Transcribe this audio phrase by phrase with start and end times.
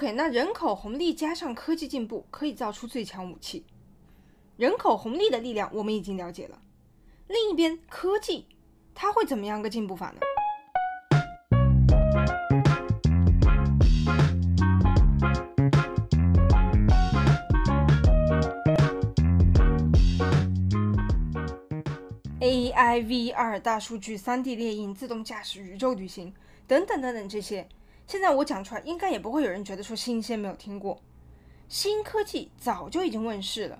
[0.00, 3.66] OK，那人口红利加上科技进步，可以造出最强武器。
[4.56, 6.58] 人口红利的力量我们已经了解了，
[7.28, 8.46] 另一边科技，
[8.94, 10.20] 它会怎么样个进步法呢
[22.40, 26.32] ？AI、VR、大数据、3D 列印、自动驾驶、宇宙旅行
[26.66, 27.68] 等等等等这些，
[28.10, 31.00] 现在我讲出来，应该也不会有人觉得说新鲜没有听过。
[31.68, 33.78] 新科技早就已经问世了，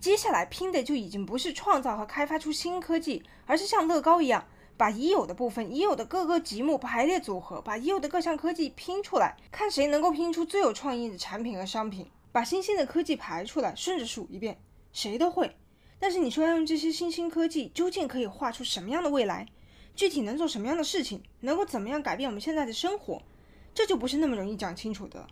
[0.00, 4.44] 接下来拼的就已经不是创造和开发出新科技，而是像乐高一样，
[4.76, 12.10] 把已有的部分、已有的各个积木排列组合，把已有的各项科技拼出来，看谁能够拼出最有创意的产品和商品。
[12.32, 14.58] 把新兴的科技排出来，顺着数一遍，
[14.92, 15.54] 谁都会。
[16.00, 19.46] 但是你说要用这些新兴科技，究竟可以画出什么样的未来？
[19.94, 21.22] 具体能做什么样的事情？
[21.42, 23.22] 能够怎么样改变我们现在的生活？
[23.74, 25.26] 这就不是那么容易讲清楚的。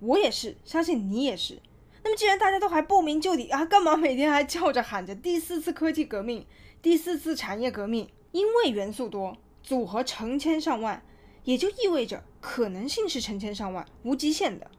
[0.00, 1.60] 我也是，相信你也是。
[2.02, 6.46] 那么既然大家都还不明就里啊，干嘛每天还叫着喊着第四次科技革命、
[6.82, 8.08] 第四次产业革命？
[8.32, 11.02] 因为元素多，组合成千上万，
[11.44, 14.70] 也就意味着可能性是成千上万，无极限的。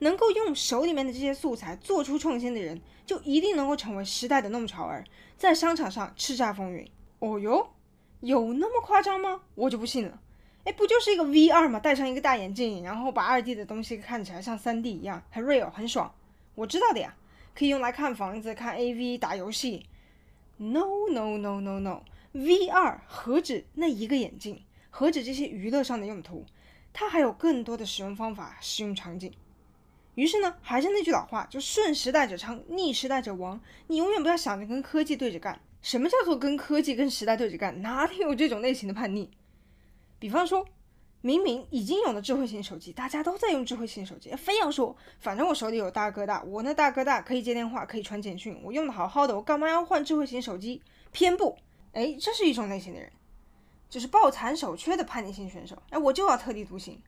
[0.00, 5.04] 能够用手里面的这些素材做出创新的人，就一定能够成为时代的弄潮儿，
[5.38, 6.86] 在商场上叱咤风云。
[7.20, 7.68] 哦哟，
[8.20, 9.40] 有那么夸张吗？
[9.54, 10.20] 我就不信了。
[10.66, 11.78] 哎，不就是一个 VR 吗？
[11.78, 16.12] 戴上一个大眼镜，然后把二 D 的东西看起来像三 D 一样，很 real，很爽。
[16.56, 17.14] 我知道的呀，
[17.54, 19.86] 可以用来看房子、看 AV、打游戏。
[20.56, 26.44] No no no no no，VR 何止那一个眼镜，何止这些娱乐上的用途，
[26.92, 29.32] 它还有更多的使用方法、使用场景。
[30.16, 33.60] 于是呢，还是那句老话，就顺时代者昌，逆时代者亡。
[33.86, 35.60] 你永远不要想着跟科技对着干。
[35.80, 37.82] 什么叫做跟科技、跟时代对着干？
[37.82, 39.30] 哪里有这种类型的叛逆？
[40.18, 40.66] 比方说，
[41.20, 50.82] 明明已经有了智慧型手机，大家都在用智慧型手机，非要说，反正我手里有大哥大，我那大哥大可以接电话，可以传简讯，我用的好好的，我干嘛要换智慧型手机？
[51.12, 51.56] 偏不，
[51.92, 53.10] 哎，这是一种类型的人，
[53.88, 55.76] 就是抱残守缺的叛逆性选手。
[55.90, 57.00] 哎，我就要特立独行。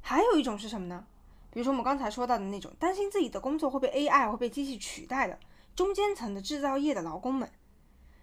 [0.00, 1.04] 还有一种是什么呢？
[1.50, 5.38] 比如说我们刚才说到的那种担心自己的工作会被 AI 会被机器取代的
[5.76, 7.48] 中间层的制造业的劳工们，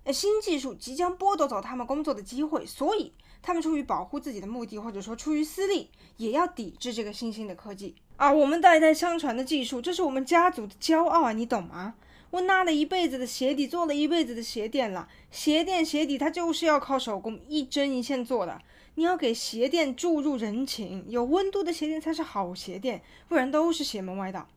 [0.04, 8.32] 诶，新技术即将剥夺走他们工作的机会，所以他们出于保护自己的目的，或者说出于私利，也要抵制这个新兴的科技啊！
[8.32, 11.96] 我们代代相传的技术，这是我们家族的骄傲啊，你懂吗？
[12.32, 18.62] 我纳了一辈子的鞋底，做了一辈子的鞋垫了，鞋垫鞋底它就是要靠手工一针一线做的。
[18.96, 24.48] 你要给鞋垫注入人情，有温度的鞋垫才是好鞋垫，不然都是邪门歪道。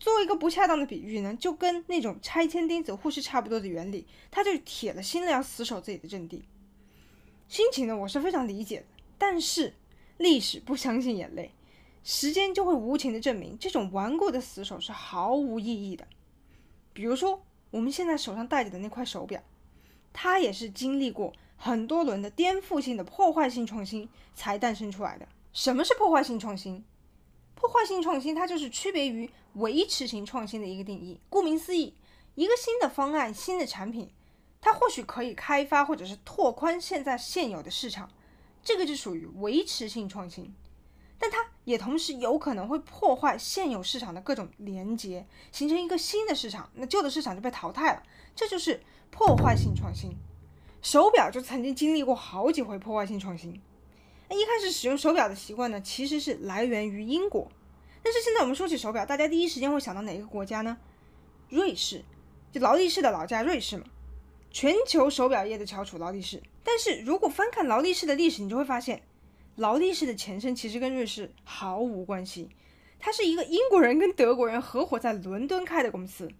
[0.00, 6.42] 做一个不恰当的比喻呢，就跟那种拆迁钉子户是差不多的原理，他就铁了心了要死守自己的阵地。
[7.54, 9.72] 心情呢，我是非常理解的，但是
[10.16, 11.52] 历史不相信眼泪，
[12.02, 16.04] 时间就会无情的证明，这种顽固的死守是毫无意义的。
[16.92, 19.40] 比如说我们现在手上戴着的那块手表，
[20.12, 21.32] 它也是经历过。
[21.56, 25.28] 很多轮的颠覆性的破坏性创新才诞生出来的。
[25.52, 26.82] 什么是破坏性创新？
[27.54, 31.20] 破坏性创新它就是区别于维持型创新的一个定义。
[31.30, 31.94] 顾名思义，
[32.34, 34.10] 一个新的方案、新的产品，
[34.64, 38.10] 它或许可以开发或者是拓宽现在现有的市场，
[38.62, 40.54] 这个就属于维持性创新。
[41.18, 48.02] 但它也同时有可能会破坏现有市场的各种连接，形成一个新的市场，那旧的市场就被淘汰了。
[48.34, 48.80] 这就是
[49.10, 50.16] 破坏性创新。
[50.80, 53.60] 手表就曾经经历过好几回破坏性创新。
[54.30, 57.52] 那一开始使用手表的习惯呢，其实是来源于英国。
[58.02, 60.78] 但是现在我们说起手表，大家第一时间会想到哪个国家呢？
[61.50, 62.02] 瑞士，
[62.50, 63.84] 就劳力士的老家瑞士嘛，
[64.54, 66.40] 全球手表业的翘楚劳力士。
[66.62, 69.02] 但是如果翻看劳力士的历史，你就会发现，
[69.56, 72.48] 劳力士的前身其实跟瑞士毫无关系。
[73.00, 76.30] 它是一个英国人跟德国人合伙在伦敦开的公司。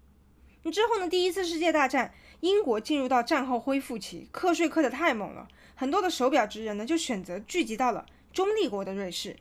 [0.72, 2.14] 之后呢，第一次世界大战。
[2.41, 8.04] 英国进入到战后恢复期，课税课得太猛了，很多的手表职人呢就选择聚集到了
[8.34, 9.34] 中立国的瑞士。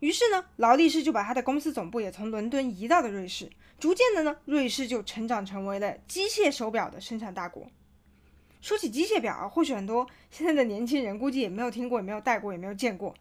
[0.00, 3.50] 于是呢，劳力士就把他的公司总部也从伦敦移到了瑞士。
[3.80, 7.66] 逐渐的呢，瑞士就成长成为了机械手表的生产大国。
[8.60, 13.14] 说起机械表啊，或许很多现在的年轻人估计也没有听过，也没有戴过，也没有见过。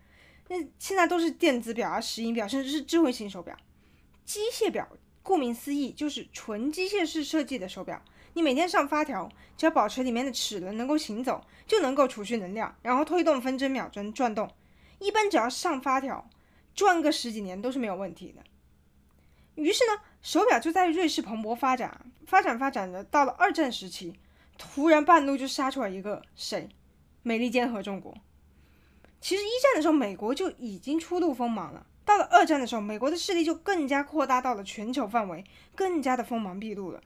[0.48, 3.56] 那现在都是电子表啊、石英表，甚至是智慧型手表。
[4.26, 4.88] 机械表
[5.22, 8.02] 顾名思义就是纯机械式设计的手表。
[8.34, 14.50] 你每天上发条，只要保持里面的齿轮能够行走，就能够储蓄能量，然后推动分针秒针转动。
[15.00, 16.30] 一般只要上发条，
[16.74, 18.44] 转个十几年都是没有问题的。
[19.56, 24.14] 于是呢，手表就在瑞士蓬勃发展，发展发展的到了二战时期，
[24.58, 26.70] 突然半路就杀出来一个谁？
[27.24, 28.16] 美利坚合众国。
[29.20, 35.44] 其实一战的时候，美国就已经初露锋芒了，到了二战的时候，美国的势力就更加扩大到了全球范围，
[35.74, 37.02] 更加的锋芒毕露了。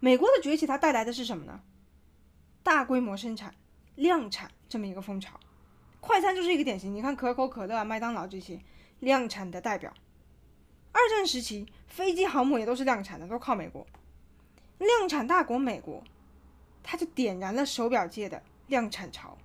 [0.00, 1.60] 美国的崛起，它带来的是什么呢？
[2.62, 3.54] 大规模生产、
[3.94, 5.38] 量产这么一个风潮。
[6.00, 8.60] 快餐就是一个典型，你看可口可乐啊、麦当劳这些
[9.00, 9.92] 量产的代表。
[10.92, 13.86] 二战时期，飞机、航母也都是量产的，都靠美国。
[14.78, 16.02] 量产大国美国，
[16.84, 19.36] 它就点燃了手表界的量产潮。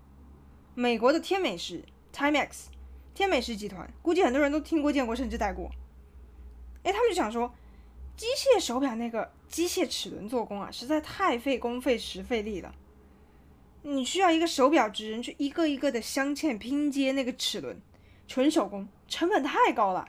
[0.76, 1.84] 美国的天美时
[2.14, 2.66] （Timex）。
[3.16, 5.70] 天美时集团估计很多人都听过、见过，甚至戴过。
[6.84, 7.54] 哎，他们就想说，
[8.16, 12.74] 机械手表那个机械齿轮做工啊，实在太费工、费时、费力了。
[13.82, 17.82] 你需要一个手表职人去一个一个的镶嵌、拼接那个齿轮，
[18.26, 20.08] 纯手工，成本太高了。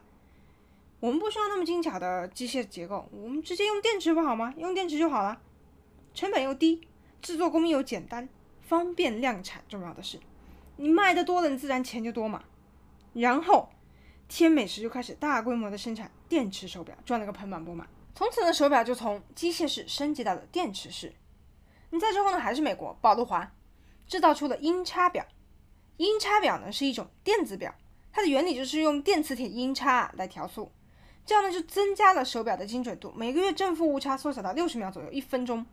[1.01, 4.55] 我们不需要那么精巧的机械结构，我们直接用电池不好吗？
[4.57, 5.41] 用电池就好了，
[6.15, 6.81] 成本又低，
[7.21, 8.29] 制作工艺又简单，
[8.61, 9.63] 方便量产。
[9.69, 10.19] 重要的是，
[10.77, 12.45] 你卖的多了，你自然钱就多嘛。
[13.13, 13.69] 然后，
[14.29, 17.89] 天美时就开始大规模的生产电池手表，赚了个盆满钵满。
[18.15, 21.15] 从此呢，手表就从机械式升级到了电池式。
[21.91, 23.53] 你再之后呢，还是美国宝路华
[24.07, 25.27] 制造出了音叉表。
[25.97, 27.75] 音叉表呢是一种电子表，
[28.13, 30.73] 它的原理就是用电磁铁音叉来调速，
[31.27, 35.67] 这样呢就增加了手表的精准度，每个月正负误差缩小到六十秒左右，一分钟。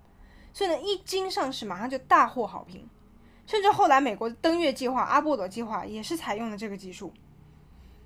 [0.53, 2.87] 所以呢，一经上市，马上就大获好评。
[3.45, 7.13] 甚至后来美国登月计划、阿波罗计划也是采用了这个技术。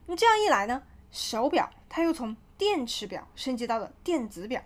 [0.06, 4.62] 那这样一来呢，手表它又从电池表升级到了电子表。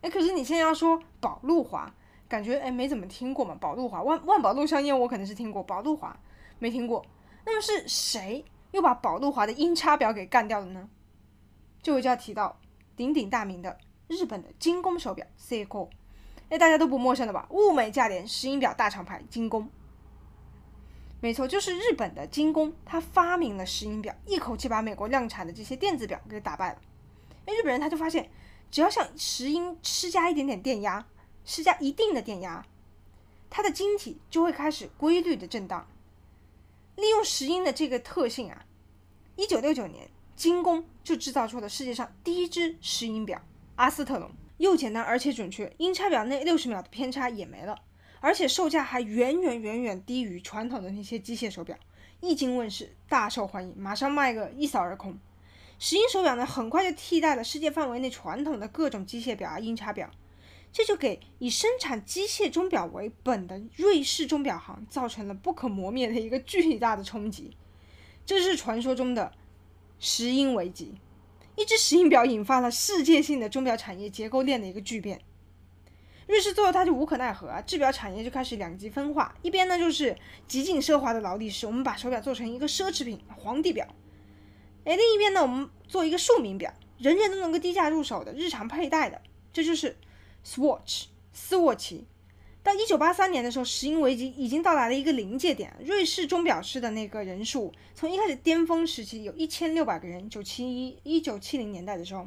[0.00, 1.94] 哎，可是你现在要说宝路华，
[2.28, 3.54] 感觉哎没怎么听过嘛。
[3.54, 6.18] 宝路华、万万宝路香烟我可能是听过，宝路华
[6.58, 7.04] 没听过。
[7.44, 10.88] 那么是谁又把宝路华的音叉表给干掉了呢？
[11.80, 12.58] 这就要提到
[12.96, 13.78] 鼎鼎大名的
[14.08, 15.88] 日本的精工手表 Seiko。
[16.52, 17.46] 哎，大家都不陌生了吧？
[17.48, 19.70] 物美价廉，石英表大厂牌精工。
[21.18, 26.78] 没错，就是日本的精工，他发明了石英表，一口气把美国量产的这些电子表给打败了。
[27.46, 28.30] 哎，日本人他就发现，
[28.70, 31.06] 只要向石英施加一点点电压，
[31.46, 32.62] 施加一定的电压，
[33.48, 35.88] 它的晶体就会开始规律的震荡。
[36.96, 38.66] 利用石英的这个特性啊，
[39.36, 43.40] 一九六九年，精工就制造出了世界上第一只石英表
[43.76, 44.30] 阿斯特隆，
[44.62, 47.82] 又简单而且准确，音差表那六十秒的偏差也没了。
[48.20, 51.76] 而且售价还远远远远低于传统的那些机械手表，
[52.20, 55.18] 一经问世大受欢迎，马上卖个一扫而空。
[55.80, 60.08] 石英手表呢，很快就替代了世界范围内传统的各种机械表啊、音差表，
[60.72, 67.56] 这就给以生产机械钟表为本的瑞士钟表行造成了不可磨灭的一个巨大的冲击。
[68.24, 69.32] 这是传说中的
[69.98, 70.94] 石英危机，
[71.56, 75.20] 一只石英表引发了世界性的钟表产业结构链的一个巨变。
[76.26, 80.16] 瑞士最后他就无可奈何啊，制表产业就开始两极分化，一边呢就是
[80.46, 83.84] 极尽奢华的劳力士，我们把手表做成一个奢侈品皇帝表；
[84.84, 89.20] 哎，另一边呢，我们做一个庶民表，人人都能够低价入手的日常佩戴的，
[89.52, 89.96] 这就是
[90.46, 92.06] Swatch 斯沃琪。
[92.62, 102.24] 到一九八三年的时候，石英危机已经到达了一个临界点，瑞士钟表师的那个人数从一开始巅峰时期有一千六百个人，九七一一九七零年代的时候，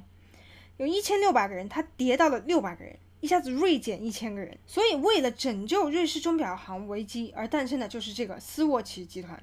[0.77, 2.97] 有一千六百个人，它跌到了六百个人。
[3.21, 9.41] 一下子锐减一千个人，所以为了拯救瑞士钟表行危机而诞生的就是这个斯沃琪集团，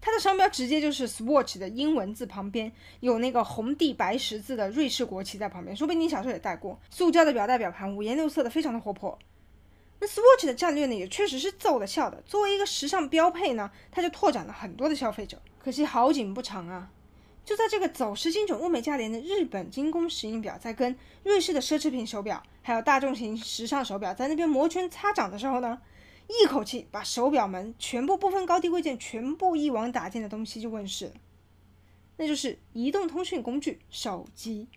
[0.00, 6.80] 它的商标直接就是 Swatch 的英文字旁边有那个红地白十字的瑞士国旗在旁边，说不定你小时候也戴过。
[6.90, 9.16] 塑胶的表带表盘五颜六色的，非常的活泼。
[10.00, 12.22] 那 Swatch 的战略呢，也确实是奏了效的。
[12.26, 15.40] 作为一个时尚标配呢，它就拓展了很多的消费者。
[15.58, 16.90] 可惜好景不长啊。
[17.44, 25.80] 就在这个走时精准、物美价廉的日本精工石英表，在跟瑞士的奢侈品手表，还有大众型时尚手表在那边摩拳擦掌的时候呢，
[26.28, 31.12] 一口气把手表门全部不分高低贵贱，全部一网打尽的东西就问世了，
[32.18, 34.68] 那就是移动通讯工具手机。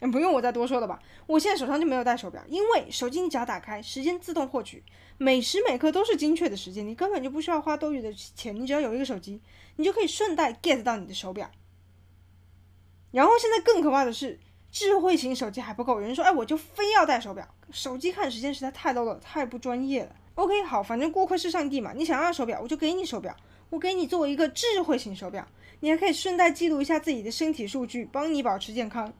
[0.00, 0.98] 嗯，不用我再多说了吧？
[1.26, 4.82] 我现在手上就没有戴手表，因为手机你只要打开，时间自动获取，
[5.18, 9.40] 每时每刻都是精确的时间，你根本就不需要花多余的钱，你只要有一个手机，
[9.76, 11.50] 你就可以顺带 get 到你的手表。
[13.10, 14.38] 然后现在更可怕的是，
[14.70, 15.94] 智慧型手机还不够。
[15.94, 20.16] 有人说，哎，我就非要戴手表，手机看时间实在太 low 了，太不专业了。
[20.36, 23.36] OK，好，反正顾客是上帝嘛，你想要手表，我就给你手表，
[23.68, 25.46] 我给你作为一个智慧型手表，
[25.80, 29.12] 你还可以顺带记录一下自己的身体数据，帮你保持健康。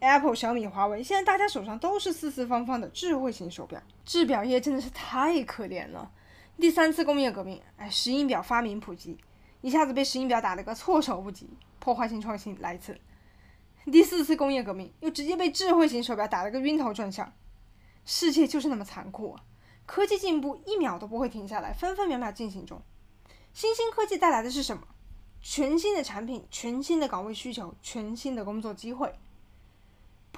[0.00, 6.10] Apple、小米、华为，现在大家手上都是四四方方的智慧型手表，制表业真的是太可怜了。
[6.56, 9.18] 第三次工业革命，哎，石英表发明普及，
[9.60, 11.50] 一下子被石英表打了个措手不及，
[11.80, 12.98] 破坏性创新来一次。
[13.86, 17.32] 第四次工业革命又直接被智慧型手表打了个晕头转向，
[18.04, 19.42] 世界就是那么残酷啊！
[19.86, 22.80] 科技进步一秒都不会停下来，分分秒秒进行中。
[23.52, 24.82] 新兴科技带来的是什么？
[25.40, 29.12] 全新的产品、全新的岗位需求、全新的工作机会。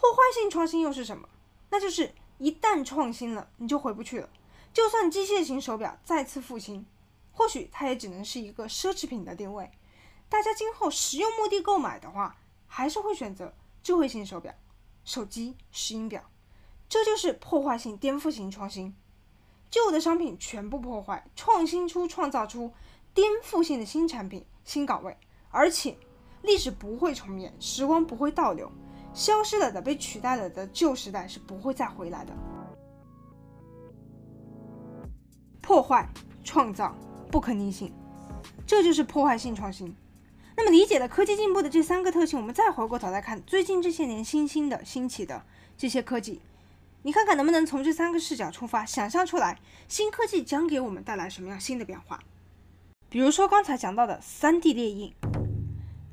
[0.00, 1.28] 破坏性创新又是什么？
[1.69, 4.30] 那就是一旦创新了，你就回不去了。
[4.73, 6.87] 就算机械型手表再次复兴，
[7.33, 9.71] 或许它也只能是一个奢侈品的定位。
[10.30, 13.52] 大家今后实用目的购买的话，还是会选择
[13.83, 14.54] 智慧型手表、
[15.04, 16.25] 手机、石英表。
[16.88, 18.97] 这就是破坏性、颠覆性创新。
[19.71, 22.73] 旧的商品全部破坏，创新出、创造出
[23.12, 25.14] 颠覆性的新产品、新岗位，
[25.50, 25.99] 而且
[26.40, 28.73] 历史不会重演，时光不会倒流，
[29.12, 32.33] 消失了的、被取代了的旧时代是不会再回来的。
[35.61, 36.09] 破坏、
[36.43, 36.97] 创造、
[37.31, 37.93] 不可逆性，
[38.67, 39.95] 这就是破坏性创新。
[40.57, 45.43] 那么，理解了科技进步的这三个特性，我们再回过头来看最近这些年新兴的、兴起的
[45.76, 46.40] 这些科技，
[47.02, 52.21] 你看看能不能从这三个视角出发，想象出来新科技将给我们带来什么样新的变化？
[53.09, 55.14] 比如说刚才讲到的 3D 列印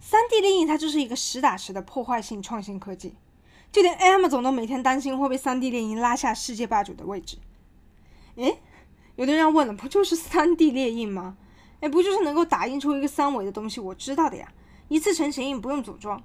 [0.03, 3.15] ，3D 列印它就是一个实打实的破坏性创新科技，
[3.71, 7.37] 就连 AM 总都每天担心会被 3D 列印拉下世界霸主的位置。
[8.35, 8.59] 诶。
[9.15, 11.37] 有的人要问了，不就是 3D 列印吗？
[11.79, 13.79] 哎，不就是能够打印出一个三维的东西？
[13.79, 14.53] 我知道的呀，
[14.89, 16.21] 一次成型印不用组装，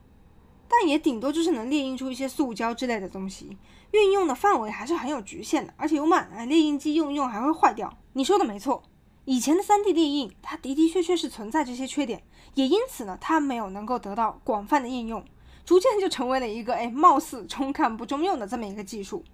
[0.69, 3.57] 但也顶多就是能列印出一些塑胶之类的东西，
[3.93, 7.91] 运用的范围还是很有局限的，而且又慢，哎，列印机用一用还会坏掉。
[8.13, 8.83] 你说的没错，
[9.25, 12.23] 以前的 3D 电影它的的确确是存在这些缺点，
[12.55, 15.25] 也因此呢，它没有能够得到广泛的应用，
[15.65, 19.25] 逐渐就成为了一个哎， 貌似中看不中用的这么一个技术。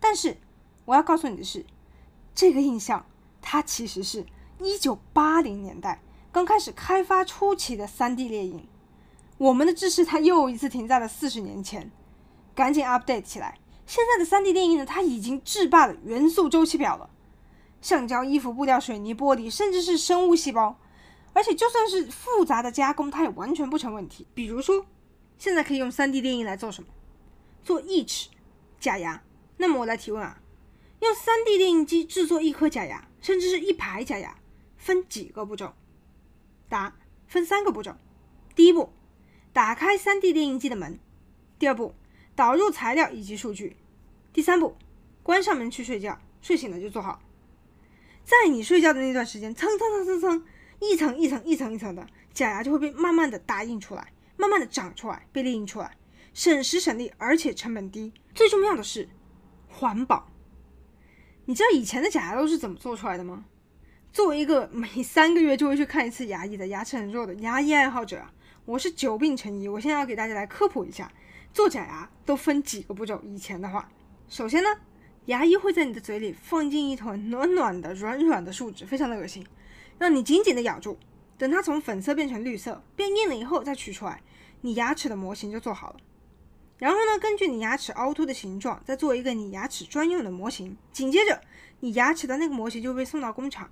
[0.00, 0.38] 但是
[0.84, 1.64] 我要告诉你的是。
[2.36, 3.06] 这个印象，
[3.40, 4.26] 它其实是
[4.58, 8.66] 一九八零年代刚开始开发初期的 3D 列印。
[9.38, 11.92] 我们的知识它又一次停在了四十年前，
[12.52, 13.60] 赶紧 update 起来。
[13.86, 17.08] 现在的 3D 电影呢，它已经制霸了元素周期表了，
[17.84, 20.80] 橡胶、衣服、布料、水泥、玻璃，甚至是生物细胞。
[21.34, 24.26] 而且就算是复杂的加工，它也完全不成问题。
[24.32, 24.86] 比如说，
[25.36, 26.88] 现在可以用 3D 电影来做什么？
[27.62, 28.30] 做义齿、
[28.80, 29.22] 假牙。
[29.58, 30.40] 那么我来提问啊。
[31.00, 34.34] 用 3D 电影机制作一颗假牙，甚至是一排假牙，
[34.78, 35.74] 分几个步骤？
[36.70, 37.94] 答：分三个步骤。
[38.54, 38.88] 第一步，
[39.52, 40.94] 打开 3D 电影机的门；
[41.58, 41.94] 第二步，
[42.34, 43.76] 导入材料以及数据；
[44.32, 44.74] 第三步，
[45.22, 47.20] 关上门去睡觉，睡醒了就做好。
[48.24, 50.44] 在你睡觉的那段时间，蹭蹭蹭蹭蹭，
[50.80, 55.96] 一层一层一层一层的假牙就会被慢慢的打印出来，慢慢的长出来，被列印出来，
[56.32, 58.12] 省时省力，而且成本低。
[58.34, 59.08] 最重要的是，
[59.68, 60.28] 环保。
[61.44, 63.44] 你知道以前的假牙都是怎么做出来的吗？
[64.10, 68.24] 作为一个每三个月就会去看一次牙医的牙齿很弱的牙医爱好者，
[68.64, 69.68] 我是久病成医。
[69.68, 71.12] 我现在要给大家来科普一下，
[71.52, 73.20] 做假牙都分几个步骤。
[73.22, 73.88] 以前的话，
[74.28, 74.68] 首先呢，
[75.26, 79.44] 牙医会在你的嘴里放进一团暖暖的、软软的树脂，非常的恶心，
[79.98, 80.98] 让你紧紧的咬住，
[81.38, 84.20] 等它从粉色变成绿色，变硬了以后再取出来，
[84.60, 85.96] 你牙齿的模型就做好了。
[86.76, 90.76] 然后呢，根据你牙齿凹凸的形状，再做一个你牙齿专用的模型。
[90.92, 91.40] 紧接着，
[91.80, 93.70] 你牙齿的那个模型就被送到工厂。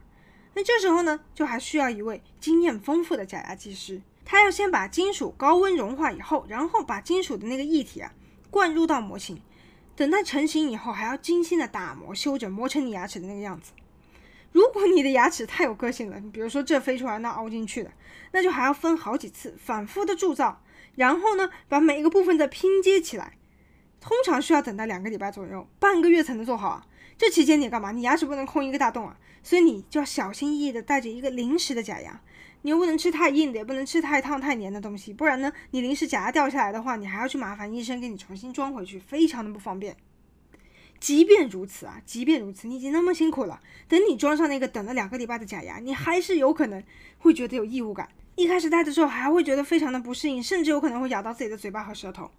[0.54, 8.10] 那这时候呢，就还需要一位经验丰富的假牙技师，他要先把金属高温融化以后，然后把金属的那个液体啊
[8.50, 9.38] 灌入到模型。
[9.94, 13.72] 等待成型以后，还要精心的打磨、修整，磨成你牙齿的那个样子。
[14.52, 17.90] 如果你的牙齿太有个性了，你比如说这飞出来，那凹进去的，
[18.32, 20.62] 那就还要分好几次，反复的铸造。
[20.94, 23.38] 然后呢，把每一个部分再拼接起来，
[24.00, 26.86] 通常需要等到两个礼拜左右，半个月才能做好啊。
[27.16, 27.92] 这期间你干嘛？
[27.92, 32.20] 你牙齿不能空一个大洞啊，所以你就要小心翼翼的带着一个临时的假牙。
[32.62, 39.96] 你又不能吃太硬的，也不能吃太烫太黏的东西，不然呢，你临时假牙掉下来的话，你还要去麻烦医生给你重新装回去，非常的不方便。
[41.00, 46.82] 即便如此啊，即便如此，你已经那么辛苦了，等你装上那个等了两个礼拜的假牙，你还是有可能
[47.18, 48.08] 会觉得有异物感。
[48.36, 52.30] 一开始戴的时候还会觉得非常的不适应，甚至有可能会咬到自己的嘴巴和舌头。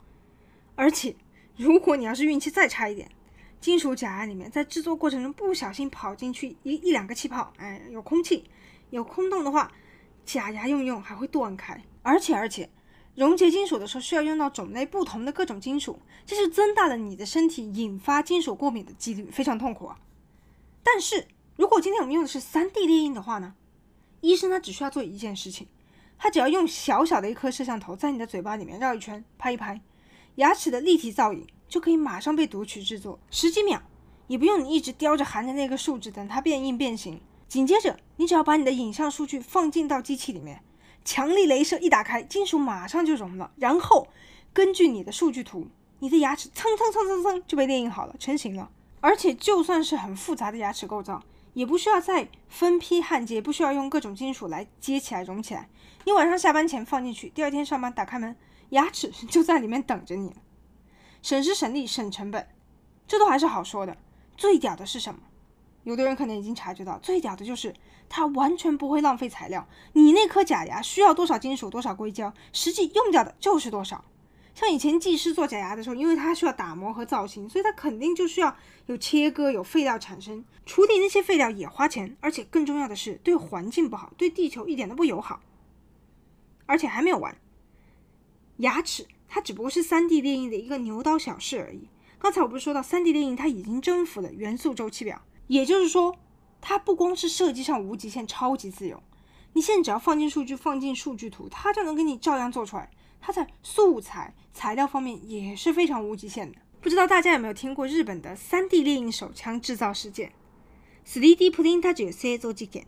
[0.75, 1.13] 而且，
[1.57, 3.11] 如果你要是运气再差一点，
[3.59, 8.45] 金属假牙里面在制作过程中不小心跑进去一一两个气泡，哎，有空气，
[8.89, 9.71] 有空洞的话，
[10.25, 11.83] 假牙用用还会断开。
[12.01, 12.69] 而且而且，
[13.15, 19.99] 溶解金属的时候需要用到种类不同的各种金属，这就增大了你的身体引发金属过敏的几率，非常痛苦啊。
[20.83, 23.55] 但是如果今天我们用的是 3D 列印的话呢，
[24.21, 25.67] 医生他只需要做一件事情。
[26.17, 29.81] 他只要用小小的一颗摄像头在你的嘴巴里面绕一圈，拍一拍，
[30.35, 33.81] 牙齿的立体造影就可以马上被读取制作，十几秒，
[34.27, 37.19] 也不用你一直叼着含着那个树脂等它变硬变形。
[37.53, 40.63] 紧接着，你只要把你的影像数据放进到机器里面，
[41.05, 44.07] 强力镭射一打开，金属马上就融了，然后
[44.51, 45.67] 根据你的数据图，
[45.99, 48.71] 你的牙齿蹭蹭蹭蹭蹭就被列印好了，成型了。
[49.01, 51.21] 而且就算是很复杂的牙齿构造，
[51.53, 55.69] 也不需要再分批焊接，不需要用各种金属来接起来、融起来。
[56.05, 58.35] 你晚上下班前放进去，第二天上班打开门，
[58.69, 60.33] 牙齿就在里面等着你。
[61.21, 62.47] 省时省力省成本，
[63.07, 63.95] 这都还是好说的。
[64.35, 65.19] 最屌的是什么？
[65.83, 67.73] 有的人可能已经察觉到，最屌的就是
[68.09, 69.67] 它完全不会浪费材料。
[69.93, 74.05] 你那颗假牙需要多少金属、多少硅胶，实际用掉的就是多少。
[74.55, 85.41] 像以前技师做假牙的时候，因为它需要打磨和造型，所以它肯定就需要有切割、有废料产生，处理那些废料也花钱，而且更重要的是对环境不好，对地球一点都不友好。
[86.65, 87.35] 而且还没有完，
[88.57, 91.89] 牙齿它只不过是 3D 列印的一个牛刀小试而已。
[92.19, 96.16] 刚才我不是说到 3D 列印它已经征服了元素周期表，也就是说，
[96.60, 99.02] 它不光是设计上无极限、超级自由，
[99.52, 102.90] 你现在只要放进数据、放进数据图，它就能给你照样做出来。
[103.20, 106.58] 它在素材材料方面也是非常无极限的。
[106.80, 110.32] 不知道大家有没有听过日本的 3D 列印手枪制造事件？
[111.04, 112.86] 3D プリンター制造事件。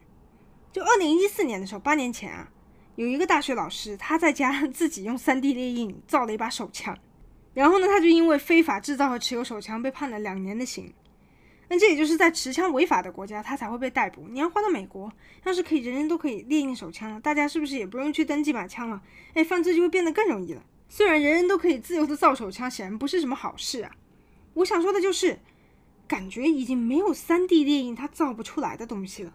[0.72, 2.48] 就二零一四年的时候，八年前啊，
[2.94, 6.96] 有一个大学老师他在家 自己用 3D 列印造了一把手枪，
[7.54, 10.92] 然后呢，他就因为非法制造和持有手枪被判了两年的刑。
[11.67, 14.27] 那这也就是在持枪违法的国家，他才会被逮捕。
[14.29, 15.11] 你要换到美国，
[15.43, 19.01] 要是可以人人都可以猎印手枪了，大家是不是也不用去登记买枪了？
[19.33, 20.63] 哎，犯罪就会变得更容易了。
[20.87, 23.91] 虽然人人都可以自由的造手枪，显然不是什么好事啊。
[24.53, 25.39] 我想说的就是，
[26.07, 29.33] 感觉已经没有 3D 列印它造不出来的东西了。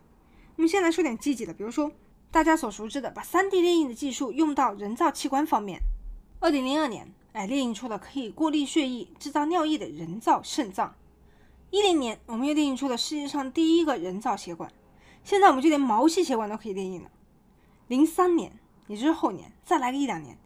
[0.57, 1.91] 我们先来说点积极的，比如说
[2.31, 5.81] 大家所熟知的，把 3D 列印的技术用到人造器官方面。
[6.41, 10.95] 2002年，哎，列印出了可以过滤血液、制造尿液的人造肾脏。
[11.73, 14.73] 一零年，我们又列印出了世界上第一个人造血管。
[15.23, 17.09] 现在我们就连毛细血管都可以列印了。
[17.87, 18.59] 零三年，
[18.89, 20.37] 也就是后年，再来个一两年，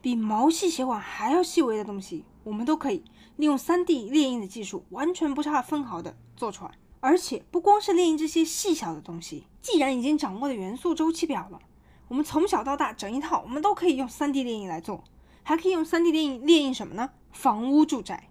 [0.00, 3.02] 比毛细血管还要细微的东西，我们都可以
[3.34, 6.70] 利用 3D 列印的技术，完全不差分毫的做出来。
[7.00, 11.58] 而且不光是列印这些细小的东西，既然已经掌握了元素周期表了，
[12.06, 15.02] 我们从小到大整一套，我们都可以用 3D 列印来做，
[15.42, 17.10] 还可以用 3D 列印列印什么呢？
[17.32, 18.30] 房屋住宅。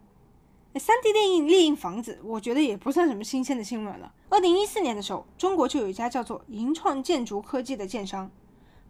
[0.77, 4.13] 3D 列印猎印房子，我觉得也不算什么新鲜的新闻了。
[4.29, 8.29] 二零一四年的时候，中国就有一家叫做银创建筑科技的建商，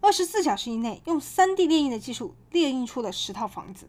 [0.00, 3.86] 二十四小时以内用 3D 列印的技术列印出了十套房子。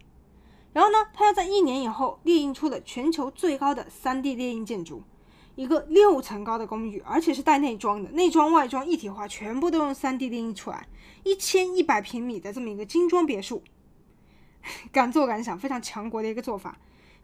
[0.71, 5.01] 然后呢，他要在一年以后列印出了全球最高的 3D 列印建筑，
[5.55, 10.87] 一个六层高的公寓，而且是带内装的，内装外装一体化，全部都用 3D 列印出来，
[11.23, 13.63] 一千一百平米的这么一个精装别墅。
[14.91, 16.77] 敢做敢想，非常强国的一个做法。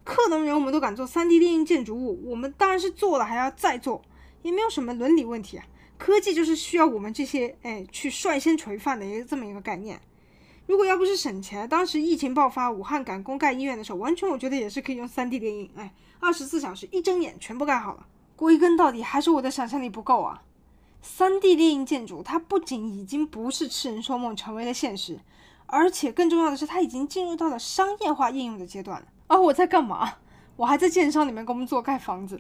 [0.05, 4.01] 克隆人我们都敢做 3D 电影建筑物，我们当然是做了还要再做，
[4.43, 5.65] 也没有什么伦理问题啊。
[5.97, 9.99] 科技就是需要我们这些哎去率先垂范的一个这么一个概念。
[10.67, 18.05] 如果要不是省钱，当时疫情爆发，武汉赶工盖医院的时候，完全我觉得也是可以用 3D 电影，哎，二十四小时一睁眼全部盖好了。
[18.35, 20.43] 归根到底还是我的想象力不够啊。
[21.03, 25.19] 3D 电影建筑它不仅已经不是痴人说梦，成为了现实，
[25.65, 29.07] 而且更重要的是它已经进入到了商业化应用的阶段了。
[29.27, 30.13] 而、哦、我在干嘛？
[30.55, 32.39] 我还在建商里面工作盖房子。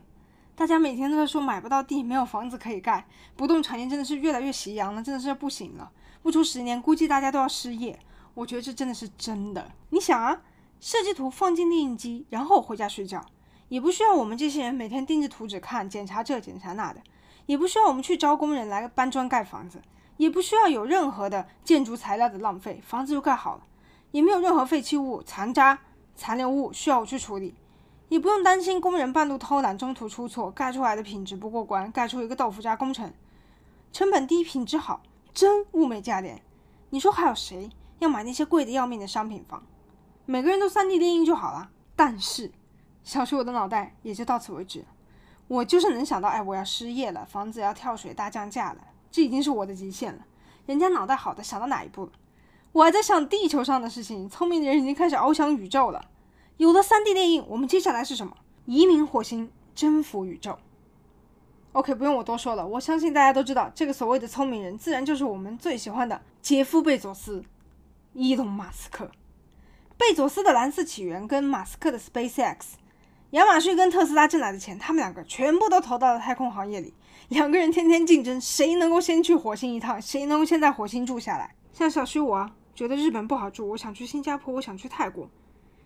[0.55, 5.91] 大家每天都在说买不到地，没有房子可以盖，不动产业真的是越来越夕阳了，真的是不行了。
[6.21, 7.99] 不出十年，估计大家都要失业。
[8.33, 9.71] 我觉得这真的是真的。
[9.89, 10.41] 你想啊，
[10.79, 13.25] 设计图放进列印机，然后回家睡觉，
[13.67, 17.01] 也不需要我们这些人每天盯着图纸看，检查这检查那的，
[17.47, 19.81] 也不需要我们去招工人来搬砖盖房子，
[20.17, 23.63] 也不需要有任何的建筑材料的浪费，房子就盖好了，
[24.11, 25.79] 也没有任何废弃物残渣。
[26.15, 27.53] 残留物需要我去处理，
[28.09, 33.13] 也不用担心工人半路偷懒、中途出错，盖出来的品质不过关，盖出一个豆腐渣工程。
[33.91, 35.01] 成本低、品质好，
[35.33, 36.41] 真物美价廉。
[36.89, 39.63] 你说还有谁要买那些贵得要命的商品房？
[40.25, 41.69] 每个人都 3D 列印就好了。
[41.95, 42.51] 但是，
[43.03, 44.85] 小徐我的脑袋也就到此为止。
[45.47, 48.79] 我就是能想到，哎，我要失业了，房子要跳水、大降价了，
[49.11, 50.25] 这已经是我的极限了。
[50.65, 52.11] 人家脑袋好的想到哪一步了？
[52.75, 56.09] 我还在想地球上的事情，聪明的人已经开始翱翔宇宙了。
[56.57, 58.35] 有了 3D 电影，我们接下来是什么？
[58.65, 60.59] 移民火星，征服宇宙。
[61.71, 67.45] OK，不用我多说了，我相信大家都知道，这个所谓的聪明人，自然就是我们最喜欢的杰夫·贝佐斯，
[68.11, 69.09] 伊隆·马斯克。
[69.97, 72.57] 贝佐斯的蓝色起源跟马斯克的 SpaceX，
[73.29, 76.93] 亚马逊跟特斯拉挣来的钱，他们两个全部都投到了太空行业里。
[77.29, 81.55] 两个人天天竞争，谁能够先去火星一趟，谁能够先在火星住下来。
[81.71, 85.29] 像小徐我啊，觉得日本不好住，我想去新加坡，我想去泰国。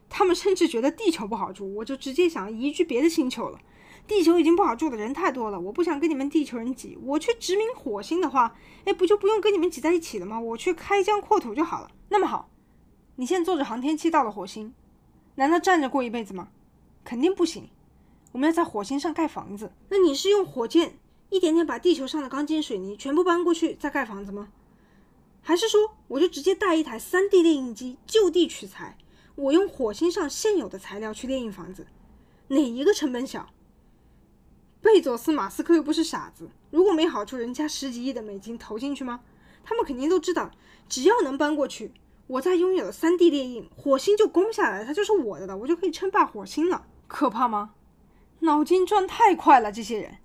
[0.10, 3.60] 他们甚至觉得地球不好住，我就直接想移居别的星球了。
[4.08, 6.98] 地球已经不好住的人太多了，我不想跟你们地球人挤。
[7.04, 10.40] 我去殖民火星的话，哎，不就不用跟你们挤在一起了吗？
[10.40, 11.92] 我去开疆扩土就好了。
[12.10, 12.50] 那么好，
[13.18, 14.74] 你现在坐着航天器到了火星，
[15.36, 16.48] 难道站着过一辈子吗？
[17.04, 17.70] 肯定不行。
[18.32, 20.98] 我们要在火星上盖房子，那你是用火箭
[21.30, 24.50] 一点点把地球上的钢筋水泥全部搬过去再盖房子吗？
[25.50, 28.96] 还是说我就直接带一台 3D 列印机就地取材，
[29.34, 31.88] 我用火星上现有的材料去列印房子，
[32.50, 33.50] 哪一个成本小？
[34.80, 39.22] 贝佐斯、马斯克又不是傻子，如果没好处，人家十几亿的美金投进去吗？
[39.64, 40.52] 他们肯定都知道，
[40.88, 41.94] 只要能搬过去，
[42.28, 46.86] 我再拥有 3D 列印，火星就攻下来，它就是我的了，我就可以称霸火星了。
[47.08, 47.72] 可怕吗？
[48.42, 50.20] 脑筋转太快了，这些人，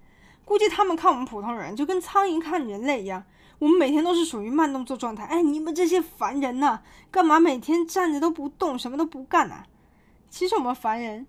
[0.44, 3.24] 估计他们看我们普通人就跟苍蝇看人类一样，
[3.58, 5.24] 我们每天都是属于慢动作状态。
[5.24, 9.64] 哎，你们这些凡人呐，干嘛每天站着都不动，什么都不干呢？
[10.28, 11.26] 其实我们凡人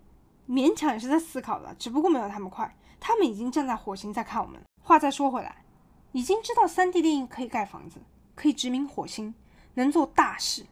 [0.48, 2.76] 勉强也是在思考的，只不过没有他们快。
[2.98, 4.60] 他们已经站在火星在看我们。
[4.82, 5.64] 话再说回来，
[6.12, 8.00] 已经知道 3D 电影可以盖房子，
[8.34, 9.34] 可以殖民火星，
[9.74, 10.66] 能做大事。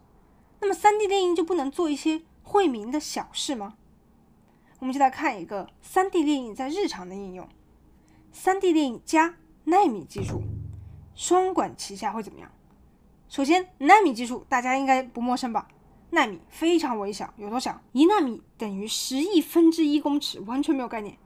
[0.60, 3.74] 那么 3D 电影就不能做一些惠民的小事吗？
[4.80, 7.48] 我们就来看一个 3D 电影在日常的应用。
[8.34, 10.42] 3D 电影加奈米技术，
[11.14, 12.50] 双管齐下会怎么样？
[13.28, 15.68] 首先，纳米技术大家应该不陌生吧？
[16.10, 17.80] 纳米非常微小，有多小？
[17.92, 21.16] 一纳米等于十亿分之一公尺，完全没有概念。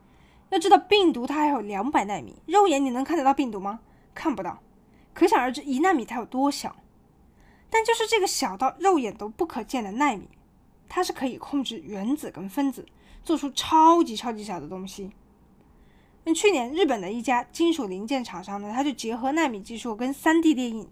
[0.51, 3.81] 要知道，病毒它还有两百纳米，肉眼你能看得到病毒吗？
[4.15, 4.63] 看不到，
[5.13, 6.75] 可想而知一纳米它有多小。
[7.69, 10.27] 但就是这个小到肉眼都不可见的纳米，
[10.89, 12.87] 它是可以控制原子跟分子，
[13.23, 15.11] 做出超级超级小的东西。
[16.35, 20.89] 去年日本的一家金属零件厂商呢，它就结合纳米技术跟 3D 列印，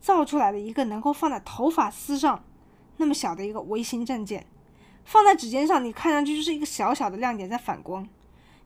[0.00, 2.44] 造出来了一个能够放在头发丝上
[2.96, 4.46] 那么小的一个微型证件，
[5.04, 8.08] 放在指尖上，你看上去就是一个小小的亮点在反光。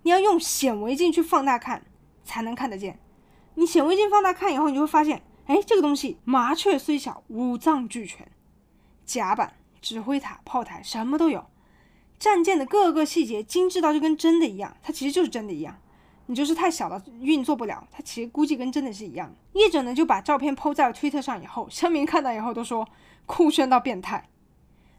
[0.02, 1.84] 你要用显微镜去放大看，
[2.24, 2.98] 才能看得见。
[3.54, 8.28] 你显微镜放大看以后，你就会发现，哎，这个东西麻雀虽小，五脏俱全，
[9.04, 11.46] 甲板、指挥塔、炮台什么都有，
[12.18, 14.76] 战舰的各个细节精致到就跟真的一样。
[14.82, 15.78] 它其实就是真的一样，
[16.26, 17.86] 你就是太小了运作不了。
[17.90, 19.34] 它其实估计跟真的是一样。
[19.52, 22.88] 业者呢就把照片抛在了推特上以后，乡民看到以后都说
[23.26, 24.28] 酷炫到变态。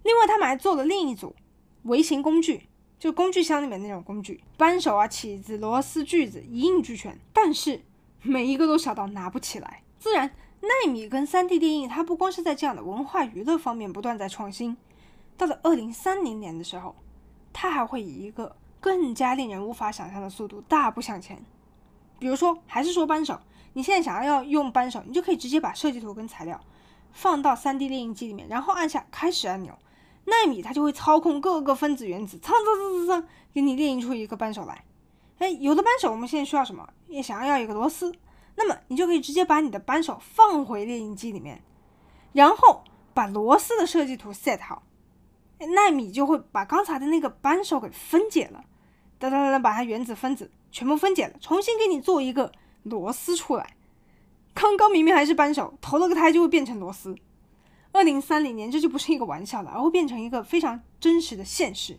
[0.03, 1.35] 另外，他们还做了另一组
[1.83, 2.67] 微型工具。
[2.97, 7.81] 就工具箱里面那种工具，扳手啊、起子、螺丝、锯子一应俱全，但是
[8.21, 9.83] 每一个都小到拿不起来。
[9.99, 14.75] 自然，奈米跟 3D 电影，它不光是在这样的文化娱乐方面不断在创新，
[15.35, 16.95] 到了2030年的时候，
[17.51, 18.55] 它还会以一个
[18.85, 21.43] 更加令人无法想象的速度大步向前。
[22.19, 23.39] 比如说，还是说扳手，
[23.73, 26.61] 你现在想要用扳手，你就可以直接把设计图跟材料
[27.11, 29.75] 放到 3D 列印机里面，然后按下开始按钮。
[30.25, 34.85] 纳米它就会操控各个分子原子，蹭蹭蹭蹭蹭，给你列印出一个扳手来。
[35.39, 36.87] 哎，有的扳手我们现在需要什么？
[37.07, 38.13] 也想要要一个螺丝，
[38.55, 41.63] 那么你就可以直接把你的扳手放回列印机里面，
[42.33, 42.83] 然后
[43.15, 44.83] 把螺丝的设计图 set 好，
[45.73, 48.63] 纳米就会把刚才的那个扳手给分解了，
[49.19, 52.51] 哒哒哒哒，把它原子分子全部分解了，重新给你做一个
[52.83, 53.75] 螺丝出来。
[54.53, 57.15] 刚刚明明还是扳手，投了个胎就会变成螺丝。
[57.91, 61.97] 二零三零年，这就不是一个玩笑了，而会变成一个非常真实的现实。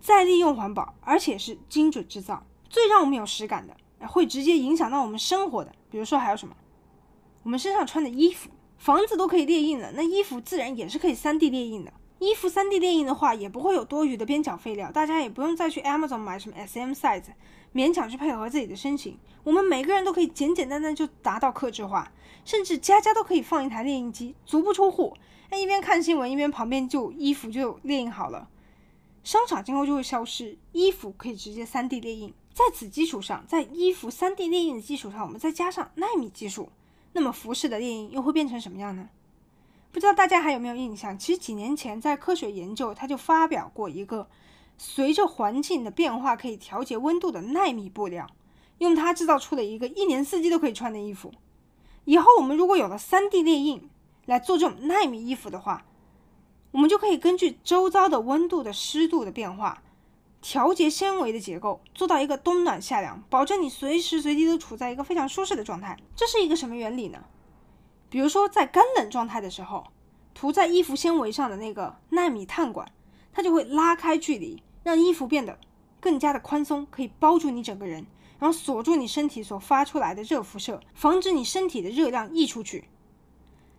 [0.00, 2.46] 再利用环保，而且是精准制造。
[2.68, 6.54] 最让我们有实感的，会直接影响到我们生活的，比如说还有什么？
[7.42, 11.92] 我们身上穿的衣服，房子都可以列印了，那衣服自然也是可以 3D 列印的。
[12.18, 17.24] 衣服 3D 列印的话，也不会有多余的边角废料，大家也不用再去 Amazon 买什么 SM size，
[17.74, 19.18] 勉强去配合自己的身形。
[19.44, 22.10] 我们每个人都可以简简单单就达到克制化，
[22.44, 25.14] 甚至家家都可以放一台列印机，足不出户，
[25.50, 28.48] 那一边看新闻，一边旁边就衣服就列印好了。
[29.22, 32.32] 商场今后就会消失，衣服可以直接 3D 列印。
[32.54, 36.70] 在此基础上，在衣服 3D 列印的基础上，我们再加上纳米技术，
[37.12, 39.10] 那么服饰的列印又会变成什么样呢？
[39.96, 41.18] 不知道大家还有没有印象？
[41.18, 44.28] 其实几年前在科学研究，他就发表过一个
[44.76, 48.26] 随着环境的变化可以调节温度的纳米布料，
[48.76, 51.32] 用它制造出了一个一年四季都可以穿的衣服。
[52.04, 53.88] 以后我们如果有了 3D 列印
[54.26, 55.86] 来做这种纳米衣服的话，
[56.72, 59.82] 我们就可以根据周遭的温度的湿度的变化，
[60.42, 65.96] 调节纤维的结构，做到一个冬暖夏凉，保证你随时随地都处在一个非常舒适的状态。
[66.14, 67.24] 这是一个什么原理呢？
[68.08, 69.84] 比如说，在干冷状态的时候，
[70.32, 72.90] 涂在衣服纤维上的那个纳米碳管，
[73.32, 75.58] 它就会拉开距离，让衣服变得
[76.00, 78.06] 更加的宽松，可以包住你整个人，
[78.38, 82.88] 然后锁住你身体所发出来的热辐射，防止你身体的热量溢出去。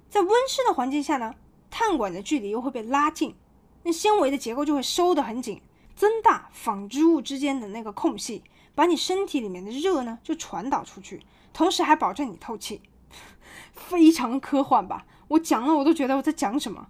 [0.09, 1.35] 在温湿的环境下呢，
[1.69, 3.35] 碳管的距离又会被拉近，
[3.83, 5.61] 那纤维的结构就会收得很紧，
[5.95, 8.43] 增大纺织物之间的那个空隙，
[8.75, 12.81] 把你身体里面的热呢就传导出去，同时还保证你透气。
[13.73, 15.05] 非常科幻吧？
[15.27, 16.87] 我讲了，我都觉得我在讲什么。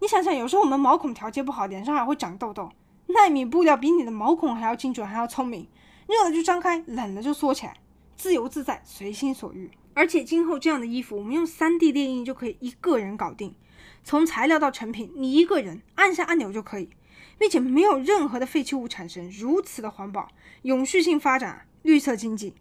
[0.00, 2.70] 你想想，有时候我们毛孔调节不好，脸上还会长痘痘。
[3.06, 5.68] 纳米布料比你的毛孔还要精准，还要聪明。
[6.08, 7.76] 热了就张开，冷了就缩起来，
[8.16, 9.70] 自由自在，随心所欲。
[9.94, 13.54] 而且今后这样的衣服，我们用 3D 列印就可以一个人搞定，
[14.04, 16.90] 从材料到成品，你一个人按下按钮就可以，
[17.38, 20.28] 并且没有任何的废弃物产生，如此的环保、
[20.62, 22.54] 永续性发展、绿色经济。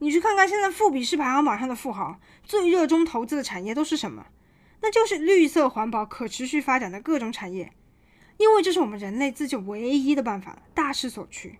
[0.00, 4.26] 你去看看现在富比士排行榜上的富豪，最热衷投资的产业都是什么？
[4.80, 7.72] 那就是绿色环保、可持续发展的各种产业，
[8.36, 11.58] 因为这是我们人类自救唯一的办法，大势所趋。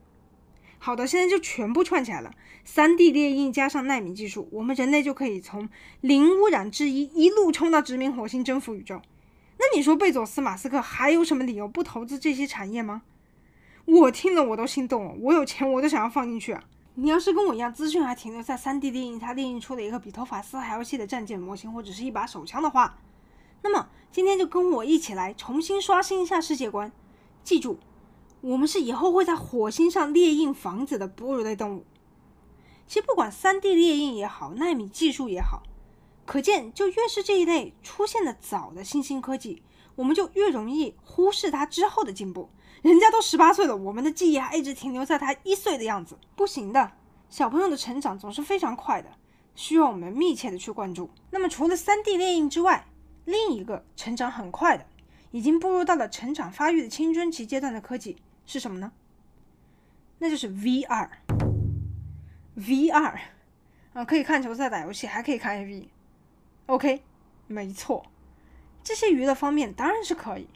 [0.79, 2.33] 好的，现在就全部串起来了。
[2.65, 5.69] 三 D 列印加上纳米技术，我们人类就可以从
[6.01, 9.03] 零污染之一一路冲到殖民火星、征服宇宙。
[9.59, 13.03] 那你说贝佐斯、马斯克还有什么理由不投资这些产业吗？
[13.87, 16.63] 我听了我都心动了，我有钱我都想要放进去啊！
[17.01, 22.99] 你要是跟我一样，资讯还停留在 3D 列印，它列印出了一个比头发丝还要细的战舰模型或者是一把手枪的话，
[23.63, 26.91] 那么今天就跟我一起来重新刷新一下世界观。
[27.45, 27.79] 记住。
[28.41, 31.85] 我们是以后会在火星上列印房子的哺乳类动物。
[32.89, 35.63] 其实不管 3D 列印也好，纳米技术也好，
[36.27, 39.63] 可见就越是这一类出现的早的新兴科技，
[39.95, 42.49] 我们就越容易忽视它之后的进步。
[42.83, 46.93] 人家都十八岁了，我们的记忆还一直停留在他一岁的样子，不行的。
[47.29, 49.09] 小朋友的成长总是非常快的，
[49.55, 51.11] 需要我们密切的去关注。
[51.31, 52.87] 那么除了 3D 列印之外，
[53.25, 54.87] 另一个成长很快的，
[55.31, 58.17] 已经步入到了成长发育的青春期阶段的科技。
[58.47, 58.93] 是什么呢？
[60.19, 61.09] 那就是 VR。
[62.57, 63.19] VR
[63.93, 65.89] 啊，可以看球赛、打游戏，还可以看 AV。
[66.67, 67.03] OK，
[67.47, 68.07] 没错，
[68.83, 70.49] 这些娱乐方面当然是可以。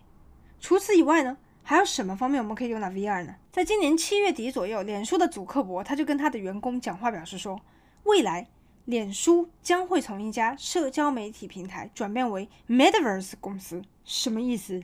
[0.59, 3.37] 除此以外呢，还有什么方面我们可以用到 VR 呢？
[3.51, 7.61] 在今年七月底左右，脸书的祖克伯他就跟他的员工讲话，表示说，
[8.05, 8.49] 未来
[8.85, 13.83] 脸书将会从一家社交媒体平台转变为 Metaverse 公司。
[14.05, 14.83] 什么意思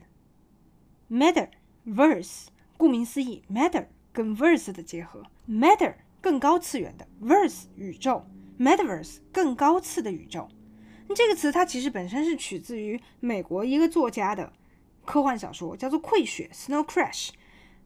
[1.09, 2.47] ？Metaverse。
[2.77, 8.25] 顾名思义，Meta 跟 Verse 的结合，Meta 更高次元的，Verse 宇宙
[8.57, 10.47] ，Metaverse 更高次的宇宙。
[11.13, 14.53] 这个词它其实本身是取自于美国一个作家的
[15.09, 17.29] 科幻小说，叫做《溃雪》（Snow Crash）。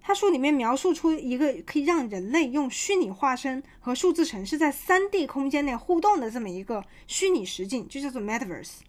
[0.01, 8.79] 他书里面描述出一个可以让人类用虚拟化身和数字城市在 3D 空间内互动的这么一个虚拟实境，就叫做 Metaverse。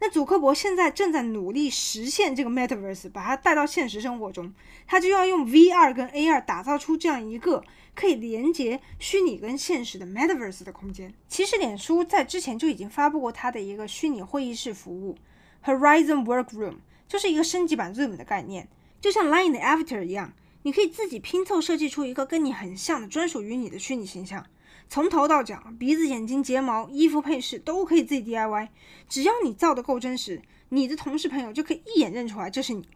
[0.00, 4.52] 那祖克伯现在正在努力实现这个 Metaverse，把它带到现实生活中。
[4.86, 11.14] 他就要用 VR 跟 AR 打造出这样一个可以连接虚拟跟现实的 Metaverse 的空间。
[11.26, 15.16] 其实，脸书在之前就已经发布过它的一个虚拟会议室服务
[15.64, 16.74] Horizon Workroom，
[17.08, 18.68] 就是一个升级版 Zoom 的概念，
[19.00, 24.44] 就像 Line 的 Avatar 一样，你可以自己拼凑设计出一个跟你很像的专属于你的虚拟形象。
[24.90, 28.68] 从头到脚，鼻子、眼睛、睫毛、衣服配饰都可以自己 DIY。
[29.08, 30.40] 只要你造的够真实，
[30.70, 32.88] 你的同事朋友就可以一眼认出来这是你。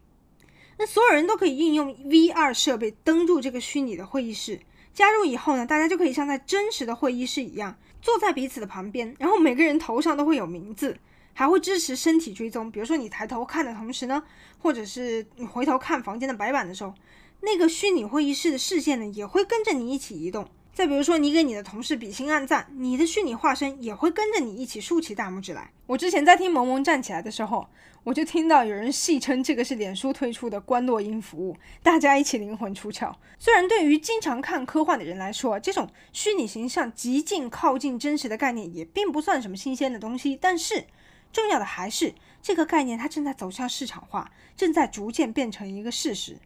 [0.77, 4.59] 那所有人都可以运用 VR 设备登入这个虚拟的会议室。
[4.91, 9.15] 加入以后呢，大家就可以像在真实的会议室一样，坐在彼此的旁边。
[9.19, 10.97] 然后每个人头上都会有名字，
[11.33, 12.71] 还会支持身体追踪。
[12.71, 14.23] 比如说你抬头看的同时呢，
[14.59, 16.93] 或者是你回头看房间的白板的时候，
[17.41, 20.47] 那个虚拟会议室的视线呢，也会跟着你一起移动。
[20.73, 25.69] 再比如说，你给你的同事比心按赞，你的虚拟化身也会跟着你一起竖起大拇指来。
[25.85, 27.67] 我之前在听萌萌站起来的时候，
[28.03, 33.13] 我就听到有人戏称这个是脸书推出的观落音服务，大家一起灵魂出窍。
[33.37, 40.85] 虽然对于经常看科幻的人来说，这种虚拟形象极近靠近真实的概念也并不算什么新鲜的东西，但是
[41.33, 46.37] 重要的还是这个概念它正在走向市场化，正在逐渐变成一个事实。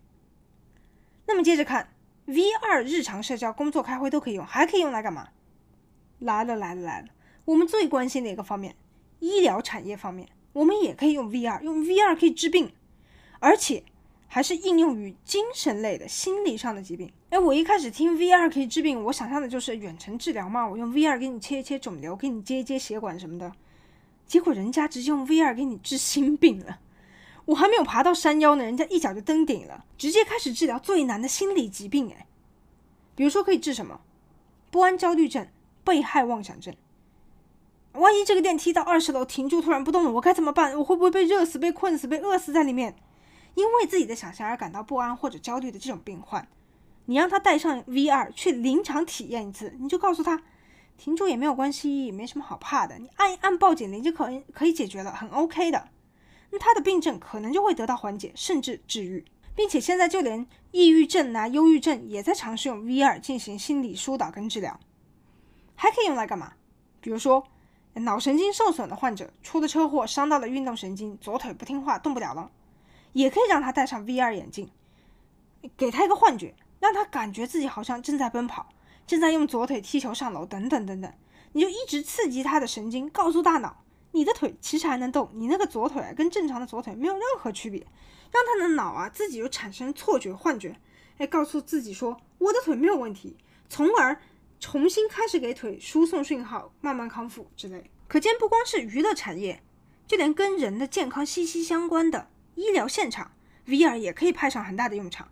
[1.27, 1.89] 那么接着看。
[2.27, 5.29] VR 日常社交、工作、开会都可以用，还可以用来干嘛？
[6.19, 7.07] 来了来了来了！
[7.45, 8.75] 我们最关心的一个方面，
[9.19, 12.73] 医疗产业方面，我们也可以用 VR，用 VR 可以治病，
[13.39, 13.81] 而且
[14.27, 17.09] 还是应用于精神类的、心理上的疾病。
[17.29, 23.49] 哎，我一开始听 VR 可以治病，我想象的就是远程治疗嘛，我用 VR 给你切一切肿瘤，给你接一接血管什么的。
[24.27, 26.79] 结果人家直接用 VR 给你治心病了。
[27.45, 32.11] 我还没有爬到山腰呢，人家一脚就登顶了，直接开始治疗最难的心理疾病。
[32.11, 32.27] 哎，
[33.15, 34.01] 比如说可以治什么？
[34.69, 35.47] 不安焦虑症、
[35.83, 36.75] 被害妄想症。
[37.93, 40.77] 万一这个电梯到二十楼停住，突然不动了，我该怎么办？
[40.77, 42.95] 我会不会被热死、被困死、被饿死在里面？
[43.55, 46.47] 因为自己的想象而感到不安或者焦虑的这种病患，
[47.05, 50.43] 你让他戴上 VR 去临场体验一次，你就告诉他，
[50.97, 55.89] 停住也没有关系，没什么好怕的，你按一按报警铃就可以可以解决了，很 OK 的。
[56.49, 64.79] 那他的病症可能就会得到缓解，甚至治愈，并且现在就连抑郁症啊、忧郁症也在尝试用 VR 进行心理疏导跟治疗，
[65.75, 66.53] 还可以用来干嘛？
[66.99, 67.45] 比如说，
[67.93, 72.49] 脑神经受损的患者出了车祸，伤到了运动神经，左腿不听话，动不了了，
[73.13, 74.69] 也可以让他戴上 VR 眼镜，
[75.75, 78.69] 给他一个幻觉，让他感觉自己好像正在奔跑，
[79.07, 81.11] 正在用左腿踢球上楼，等等等等，
[81.53, 87.79] 你就一直刺激他的神经，告诉大脑，你的腿其实还能动，你那个左腿，跟正常的左腿没有任何区别，
[88.31, 90.79] 让他的脑啊自己就产生错觉、幻觉，
[91.17, 93.37] 哎，告诉自己说我的腿没有问题，
[93.69, 94.21] 从而
[94.59, 97.89] 重新开始给腿输送讯号，慢慢康复之类。
[98.07, 99.63] 可见，不光是娱乐产业，
[100.05, 103.31] 就连跟人的健康息息相关的医疗现场
[103.65, 105.29] ，VR 也可以派上很大的用场。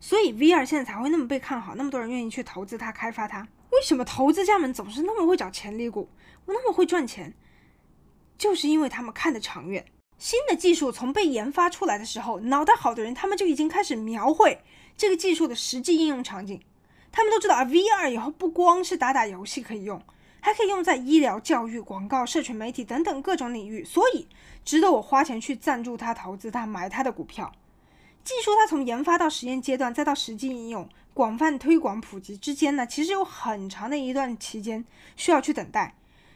[0.00, 3.46] 所以 VR 现在才会那么被看好，那么多人愿意去投资它、开发它。
[3.70, 6.08] 为什么投资家们总是那么会找潜力股，
[6.46, 7.34] 我那么会赚钱？
[8.38, 9.84] 就是因为他们看得长远。
[10.16, 14.58] 新的技术从被研发出来的时候，脑袋好的人他们就已经开始描绘
[14.96, 16.60] 这个技术的实际应用场景。
[17.12, 20.00] 他们都知道啊，VR 以后不光是打打游戏可以用，
[20.40, 24.28] 还可以用在医疗、教育、广告、社群媒体等等各种领域，所以
[24.64, 27.52] 值得我花钱去赞助他、投资他、买他的股票。
[28.28, 34.84] 技术它从研发到实验阶段，再到实际应用、广泛推广普及之间呢，其实有很长的一段期间
[35.16, 35.94] 需要去等待。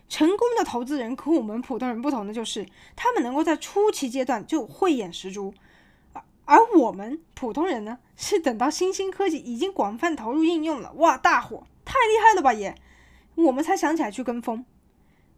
[0.08, 5.52] 成功的投资人和我们普通人不同的就是，他们能够在初期阶段就慧眼识珠，
[6.14, 12.74] 而而我们普通人呢，是等到新兴科技已经广泛投入应用了，哇，大火，太厉害了吧也，
[13.34, 14.64] 我们才想起来去跟风。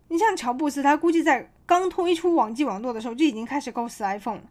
[0.07, 4.45] 你像乔布斯，他估计在刚推出网际网络的时候就已经开始构思 iPhone 了。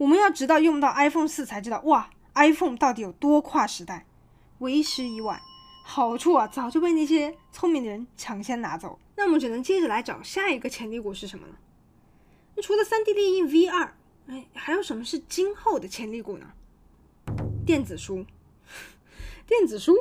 [0.00, 4.06] 我们要直到用到 iPhone 四才知道，哇，iPhone 到底有多跨时代，
[4.60, 5.38] 为时已晚，
[5.84, 8.98] 好处啊早就被那些聪明的人抢先拿走。
[9.16, 11.54] 那我们只能接着来找下一个潜力股是什么呢？
[12.56, 13.90] 那除了 3D 列印 VR，
[14.28, 16.46] 哎，还有什么是今后的潜力股呢？
[17.66, 18.24] 电子书，
[19.46, 19.94] 电子书，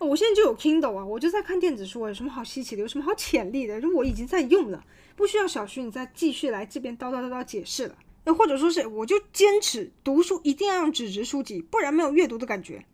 [0.00, 2.82] 我现在就有 Kindle 啊，我就在看电子书，有什么好稀奇的？
[2.82, 3.80] 有什么好潜力的？
[3.80, 7.94] 就我已经在用了，不需要小徐你再继续来这边叨叨叨叨解释了。
[8.34, 12.84] 或者说是，我就坚持读书一定要用纸质书籍，不然没有阅读的感觉。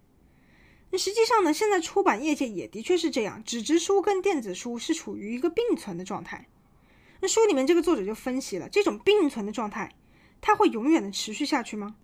[0.90, 6.46] 那实际上呢，现在出版业界也的确是这样，纸质书跟电子书是处于一个并存的状态。
[7.20, 9.94] 那书里面这个作者就分析了这种并存的状态，
[10.40, 11.96] 它会永远的持续下去吗？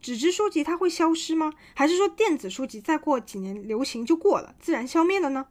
[0.00, 1.52] 纸质书籍它会消失吗？
[1.74, 5.46] 还是说电子书籍再过几年流行就过了，自然消灭了呢？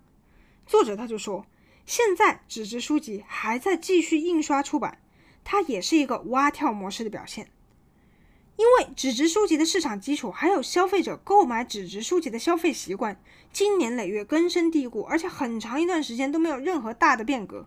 [0.67, 1.45] 作者他就说，
[1.85, 5.01] 现在纸质书籍还在继续印刷出版。
[5.43, 7.47] 它也是一个蛙跳模式的表现，
[8.55, 13.19] 因为纸质书籍的市场基础还有消费者购买纸质书籍的消费习惯，
[13.51, 17.65] 经年累月根深蒂固，而且很长一段时间都没有任何大的变革。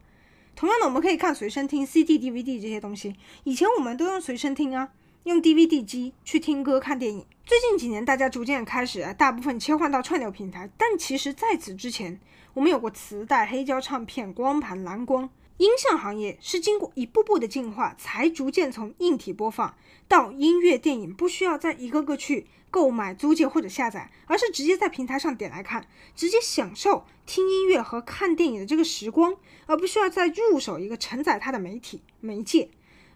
[0.54, 4.92] 同样的，我们可以看随身听、CD、DVD 这些东西，以前我们都用随身听啊，
[5.24, 7.24] 用 DVD 机去听歌、看电影。
[7.46, 12.20] 最近几年，大家逐渐开始，大部分切换到串流平台，但其实在此之前，
[12.52, 15.28] 我们有过磁带、黑胶唱片、光盘、蓝光。
[15.62, 19.76] 音像行业是经过一步步的进化，才逐渐从硬体播放
[20.08, 32.68] 到音乐电影，不需要再一个个去购买、租借或者下载，而是直接在平台上点来看，直接享受听音乐和看电影的这个时光，而不需要再入手一个承载它的媒体媒介。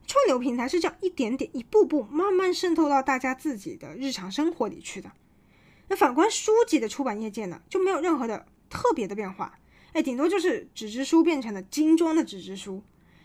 [0.07, 5.11] 串流平台是这样一点点、一步步慢慢渗透到大家自己的日常生活里去的。
[5.89, 9.59] 那反观书籍的出版业界呢，就没有任何的特别的变化。
[9.97, 12.83] 哎，顶多就是纸质书变成了精装的纸质书，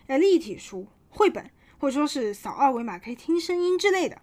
[0.08, 4.22] 哎，立体书、绘本，或者说是扫二维码可以听声音之类的。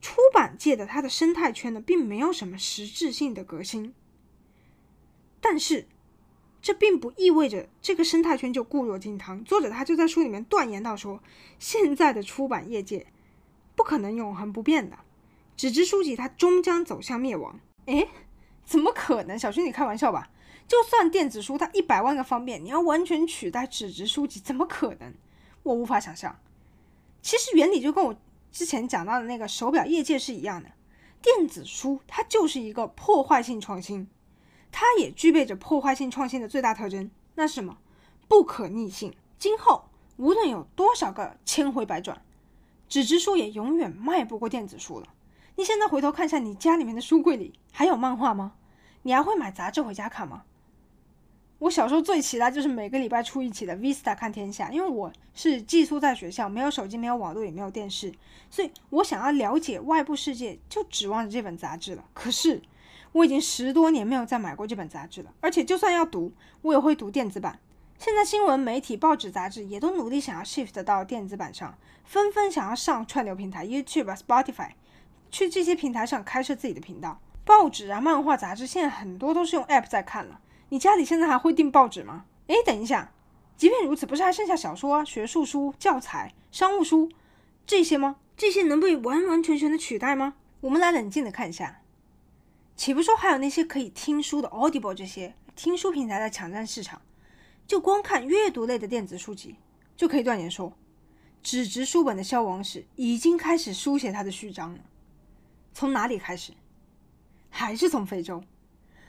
[0.00, 3.92] 出版界的它的生态圈呢，并没有什么实质性的革新。
[5.40, 5.88] 但是，
[6.62, 9.42] 这并不意味着这个生态圈就固若金汤。
[9.42, 11.20] 作者他就在书里面断言到说，
[11.58, 13.08] 现在的出版业界
[13.74, 15.00] 不可能永恒不变的，
[15.56, 17.58] 纸质书籍它终将走向灭亡。
[17.86, 18.06] 哎，
[18.64, 19.36] 怎么可能？
[19.36, 20.30] 小薰，你开玩笑吧？
[20.66, 25.12] 就算电子书它一百万个方便，你要完全取代纸质书籍，怎么可能？
[25.62, 26.38] 我无法想象。
[27.22, 28.14] 其实原理就跟我
[28.50, 30.70] 之前讲到的那个手表业界是一样的。
[31.22, 34.08] 电子书它就是一个破坏性创新，
[34.70, 37.78] 它也具备着破坏性创新的最大特征，那是什么？
[38.28, 39.14] 不可逆性。
[39.38, 42.22] 今后无论有多少个千回百转，
[42.88, 45.08] 纸质书也永远卖不过电子书了。
[45.56, 48.54] 你现在回头看一下你家里面的书柜里还有漫画吗？
[49.02, 50.44] 你还会买杂志回家看吗？
[51.60, 58.12] 我小时候最期待就是每个礼拜出一期的《Vista 看天下》，因为我是寄宿在学校，没有手机，没有网络，也没有电视，
[58.50, 62.04] 所以我想要了解外部世界，就指望着这本杂志了。
[62.12, 62.60] 可是
[63.12, 67.58] 我已经十多年没有再买过这本杂志了，而且就算要读，我也会读电子版。
[67.98, 74.70] 现在新闻媒体、报纸、杂志也都努力想要 shift 到电子版上，纷纷想要上串流平台，YouTube、Spotify，
[75.30, 77.20] 去这些平台上开设自己的频道。
[77.44, 80.40] 报纸啊、漫画、杂志，现在很多都是用 App 在看了。
[80.74, 82.24] 你家里现在还会订报纸吗？
[82.48, 83.12] 哎，等一下，
[83.56, 87.12] 即便如此，不是还剩下小说、学术书、教材、商务书
[87.64, 88.16] 这些吗？
[88.36, 90.34] 这些能被完完全全的取代吗？
[90.62, 91.82] 我们来冷静的看一下，
[92.74, 97.00] 岂不说还有那些可以听书的 Audible 这些听书平台在抢占市场，
[97.68, 99.54] 就光看阅读类的电子书籍，
[99.96, 100.76] 就可以断言说，
[101.40, 104.80] 纸质书本的消亡史已经开始书写它的序章了。
[105.72, 106.52] 从哪里开始？
[107.48, 108.42] 还是从非洲。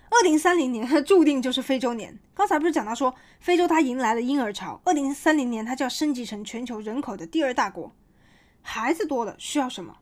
[0.09, 2.17] 二零三零年，它注定就是非洲年。
[2.33, 7.91] 刚才不是讲到说，非洲它迎来了婴儿潮，二零三零年它就要升级成全球人口的第二大国。
[8.61, 9.97] 孩子多了，需要什么？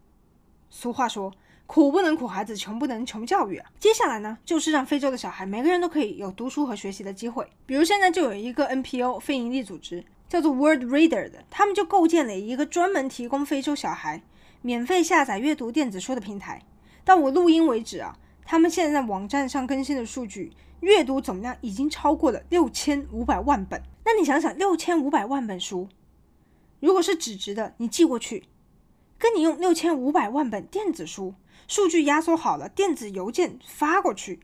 [0.70, 1.34] 俗话说，
[1.66, 3.70] 苦不能苦孩子，穷不能穷教育啊。
[3.80, 7.47] 接下来呢，就是让非洲的小孩每个人都可以有读书和学习的机会。
[7.66, 14.22] 比如现在就有一个 NPO 非营利组织，叫做 World Reader 的，他们就构建了一个专门提供非洲小孩
[14.62, 16.62] 免费下载阅读电子书的平台。
[17.06, 18.18] 到我录音为止啊。
[18.46, 23.82] 他们现在在网站上更新的数据，阅读总量已经超过了六千五百万本。
[24.06, 25.88] 那你想想，六千五百万本书，
[26.80, 28.44] 如果是纸质的，你寄过去，
[29.18, 31.36] 跟你用六千五百万本电子书，
[31.68, 34.41] 数据压缩好了，电子邮件发过去，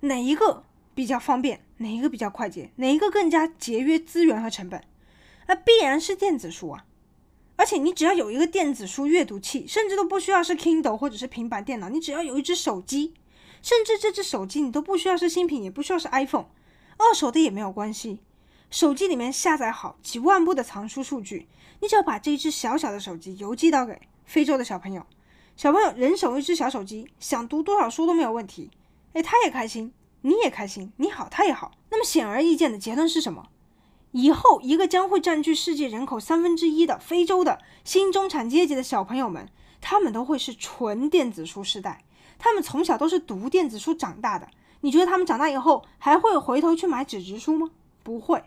[0.00, 0.64] 哪一个
[0.94, 1.60] 比较方便？
[1.78, 2.70] 哪一个比较快捷？
[2.76, 4.82] 哪一个更加节约资源和成本？
[5.46, 6.86] 那必然是电子书啊！
[7.56, 13.12] 而且你只要有一个电子书阅读器，甚至都不需要是 Kindle 或者是平板电脑，你只要有一只手机。
[13.66, 16.46] 甚至这只手机你都不需要是新品，也不需要是 iPhone，
[16.98, 18.20] 二手的也没有关系。
[18.70, 21.48] 手机里面下载好几万部的藏书数据，
[21.80, 25.04] 你只要把这一只小小的手机邮寄到给非洲的小朋友，
[25.56, 28.70] 小朋友人手一只小手机，想读多少书都没有问题。
[29.14, 31.72] 哎，他也开心，你也开心，你好，他也好。
[31.90, 33.48] 那么显而易见的结论是什么？
[34.12, 39.48] 以后一个将会占据世界人口三分之一的非洲的新中产阶级的小朋友们，
[39.80, 42.04] 他们都会是纯电子书时代。
[42.38, 44.48] 他们从小都是读电子书长大的，
[44.80, 47.70] 你觉得他们长大以后还会回头去买纸质书吗？
[48.02, 48.42] 不会。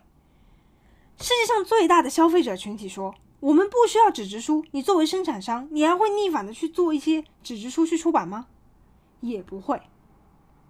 [1.17, 8.47] 世界上最大的消费者群体说：“我们不需要纸质书。”你作为生产商，你还会逆反的去做一些纸质书去出版吗？
[9.19, 9.81] 也不会。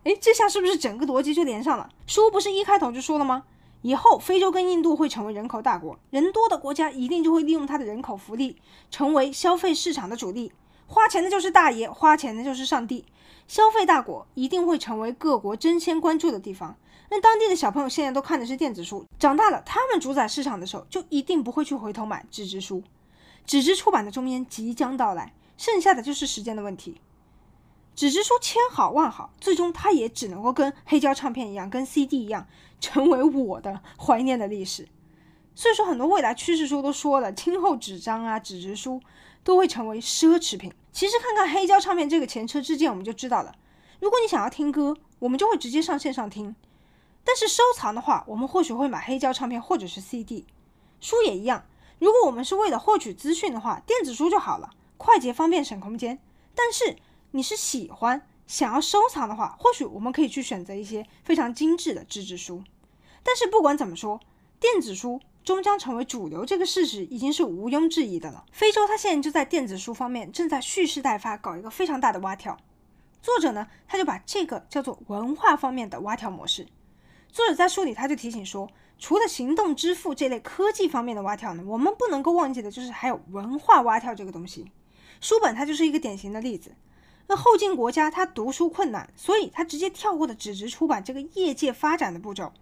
[0.06, 1.90] 诶，这下是不是整个逻辑就连上了？
[2.08, 3.44] 书不是一开头就说了吗？
[3.82, 8.58] 以后非洲跟印度会成为人口大国，人多的国家一定就会利用它的人口福利，
[8.90, 10.52] 成为消费市场的主力。
[10.90, 13.06] 花钱的就是大爷，花钱的就是上帝。
[13.48, 16.76] 消费大国一定会成为各国争先关注的地方。
[17.12, 22.82] 那当地的小朋友现在都看的是电子书，长大了他们主宰市场的时候，就一定不会去回头买纸质书。
[23.46, 27.00] 纸质出版的终焉即将到来，剩下的就是时间的问题。
[27.96, 32.48] 纸质书千好万好，最终它也只能够跟黑胶唱片一样，跟 CD 一样，
[32.80, 34.88] 成为我的怀念的历史。
[35.54, 39.02] 所以说，很多未来趋势书都说了，今后纸张啊、纸质书
[39.50, 40.72] 都会成为奢侈品。
[40.92, 43.56] 其实看看黑胶唱片这个前车之鉴，我们就知道了。
[44.00, 46.54] 如果你想要听歌，我们就会直接上线上听；
[47.24, 50.46] 但是收藏的话，我们或许会买黑胶唱片或者是 CD。
[51.02, 51.66] 书也一样，
[51.98, 56.20] 如果我们是为了获取资讯的话，电子书就好了，快捷方便省空间。
[56.54, 56.98] 但是
[57.32, 62.64] 你是喜欢想要收藏的话，或许我们可以去选择一些非常精致的纸质书。
[63.24, 64.20] 但是不管怎么说，
[64.60, 65.20] 电子书。
[65.44, 68.46] 终将成为主流，这个事实已经是毋庸置疑的了。
[68.52, 72.58] 非洲它现在就在电子书方面正在蓄势待发，搞一个非常大的蛙跳。
[73.22, 76.68] 作者呢，他就把这个叫做文化方面的蛙跳模式。
[77.32, 84.72] 作者在书里他就提醒说，除了行动支付这类科技方面的蛙跳呢，我们不能够忘记的就是还有文化蛙跳这个东西。
[85.20, 86.76] 书本它就是一个典型的例子。
[87.28, 92.54] 那后进国家它读书困难，所以它直接跳过了纸质出版这个业界发展的步骤，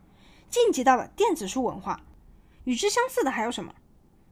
[0.49, 2.01] 晋级到了电子书文化。
[2.68, 3.74] 与之相似的还有什么？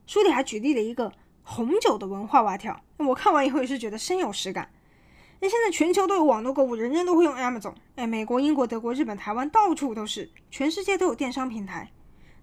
[0.06, 2.84] 书里还举例了一个红酒的文化蛙跳。
[2.98, 4.70] 我看完以后也是觉得深有实感。
[5.40, 7.74] 那现在全球都有网络购物，人人都会用 Amazon。
[7.96, 11.90] 哎，美国、英国、德国、日本、台湾到处都是，全世界都有电商平台。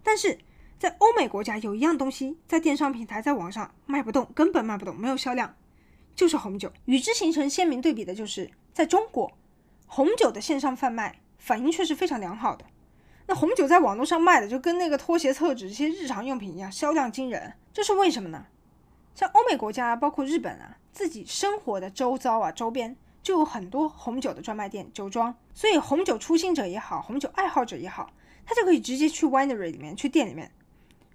[0.03, 0.39] 但是
[0.79, 5.55] 在欧美国家，有一样东西在电商平台在网上卖不动，根本卖不动，没有销量，
[6.17, 6.73] 就是红酒。
[6.87, 9.31] 与之形成鲜明对比的就是在中国，
[9.85, 12.65] 红酒的线上贩卖反应却是非常良好的。
[13.35, 17.55] 红酒在网络上卖的就跟那个拖鞋、厕纸这些日常用品一样，销量惊人。
[17.73, 18.47] 这是为什么呢？
[19.15, 28.11] 像欧美国家，包括日本啊，自己生活的周遭啊、周边就有很多红酒的专卖店、酒庄，所以红酒初心者也好，红酒爱好者也好，
[28.47, 30.51] 他就可以直接去 winery 里面、去店里面。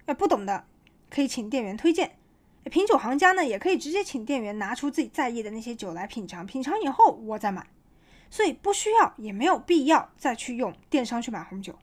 [0.06, 0.64] 要，不懂的
[1.10, 2.12] 可以请店员推荐。
[2.64, 7.66] 品酒行家呢，也可以直接请店员拿出自己在意的那些酒来品尝，品尝以后我再买。
[8.30, 11.74] 所以不需要，也没有必要再去用电商去买红酒。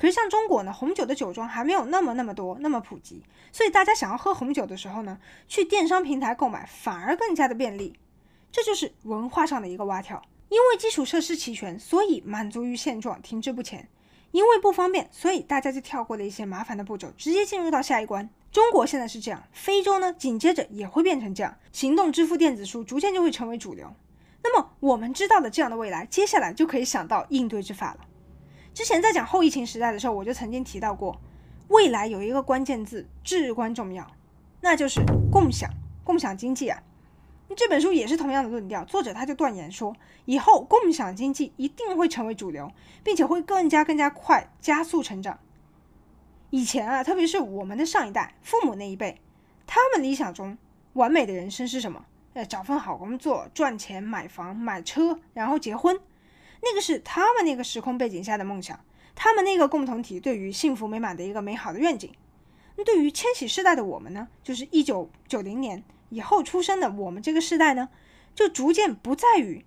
[0.00, 3.22] 可是像中国呢，红酒的酒庄还没有那么那么多，那么普及，
[3.52, 7.94] 所以大家想要喝红酒的时候呢，去电商平台购买反而更加的便利。
[8.50, 13.82] 这就是文化上的一个蛙跳，因为基础设施齐全，所以满足于现状，停滞不前；
[14.30, 18.26] 因为不方便，所以大家就跳过了一些麻烦的步骤，直接进入到下一关。
[18.50, 23.94] 中国现在是这样，非洲呢，紧接着也会变成这样，行动支付电子书逐渐就会成为主流。
[24.42, 28.06] 那么我们知道的这样的未来，接下来就可以想到应对之法了。
[28.72, 31.20] 之前在讲后疫情时代的时候，我就曾经提到过，
[31.68, 34.06] 未来有一个关键字至关重要，
[34.60, 35.00] 那就是
[35.30, 35.70] 共享、
[36.04, 36.82] 共享经济啊。
[37.56, 39.94] 这本书也是同样的论调，作者他就断言说，
[40.24, 42.70] 以后共享经济一定会成为主流，
[43.02, 45.38] 并且会更加更加快、加速成长。
[46.50, 49.20] 以前啊，特别是我们的上一代、父母那一辈，
[49.66, 50.56] 他们理想中
[50.92, 52.04] 完美的人生是什么？
[52.34, 56.00] 呃，找份好工作，赚钱，买房、买车，然后结婚。
[56.62, 58.78] 那个是他们那个时空背景下的梦想，
[59.14, 62.12] 他们那个共同体对于幸福美满的一个美好的愿景。
[62.76, 67.88] 那对于千禧世代的我们呢，就是一九九零年以后出生的我们这个世代呢，
[68.34, 69.64] 就逐渐不在于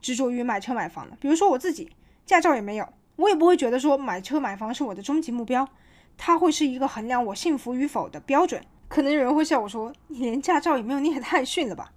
[0.00, 1.16] 执着于买车买房了。
[1.20, 1.90] 比如说我自己，
[2.24, 5.68] 驾照也没有，我也不会觉得说买车买房是我的终极目标，
[6.16, 8.62] 它会是一个衡量我幸福与否的标准。
[8.88, 11.92] 可能有人会笑我说：“你连驾照也没有，你也太逊了吧。”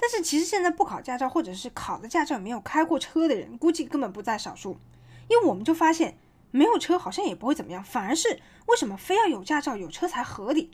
[0.00, 4.78] 但是其实现在不考驾照，或者是考了驾照没有开过车的人，估计根本不在少数。
[5.28, 6.16] 因为我们就发现，
[6.50, 10.70] 没有车好像也不会怎么样，反而是为什么非要有驾照、有车才合理？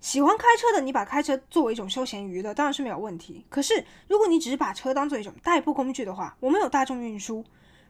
[0.00, 3.44] 喜欢开车的，你把开车作为一种休闲娱乐，当然是没有问题。
[3.48, 7.44] 可是如果你只是把车当做一种代步工具的话，我们有大众运输，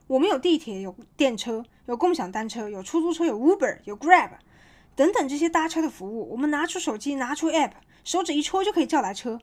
[0.06, 4.30] 我们有地铁、有电车、有共享单车、有出租车、有 Uber、有 Grab
[4.96, 7.72] 等等这些搭车的服务，我们拿出手机、拿出 App，
[8.04, 9.38] 手指一戳就可以叫来车。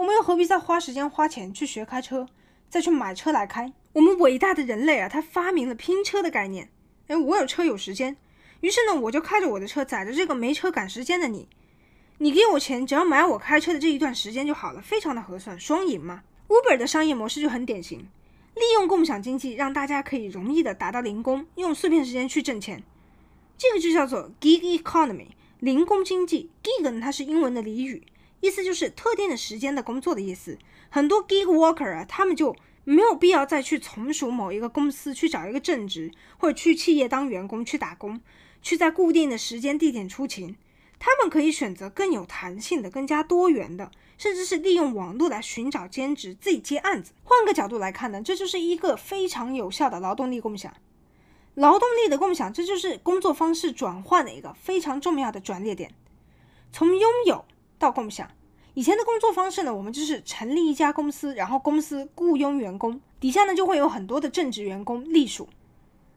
[0.00, 2.26] 我们又何必再花时间花钱去学开车，
[2.70, 3.70] 再去买车来开？
[3.92, 6.70] 我们伟大的人类啊，他发明了拼车的概念。
[7.08, 8.16] 哎，我有车有时间，
[8.62, 11.46] 于是呢，我就开着我的车载着这个没车赶时间的你。
[12.16, 16.22] 你给我钱，只要买我开车的这一段时间就好了，非常的合算，双赢嘛。
[16.48, 17.98] Uber 的商业模式就很典型，
[18.54, 22.82] 利用共享经济让大家可以容易的达到零工，用碎片时间去挣钱。
[23.58, 25.26] 这个就叫做 Gig Economy，
[25.58, 26.50] 零工经济。
[26.62, 28.02] Gig 呢，它是英文的俚语。
[28.40, 30.58] 意思就是特定的时间的工作的意思。
[30.88, 38.20] 很多 gig worker 啊，他们就没有必要再去从属某一个公司去找一个正职，或者去企业当员工去打工，
[38.62, 40.56] 去在固定的时间地点出勤。
[40.98, 47.12] 他们可以选择更有弹性的、更加多元的，甚至是利用网络来寻找兼职，自己接案子。
[47.22, 50.74] 换个角度来看呢，这就是一个非常有效的劳动力共享。
[51.54, 55.94] 劳动力的共享，这就是工作方式转换的一个非常重要的转捩点，
[56.70, 57.44] 从拥有。
[57.80, 58.28] 到共享，
[58.74, 65.48] 以前的工作方式呢，我们就是成立一家公司，然后公司雇佣员工，底下呢就会有很多的正职员工隶属。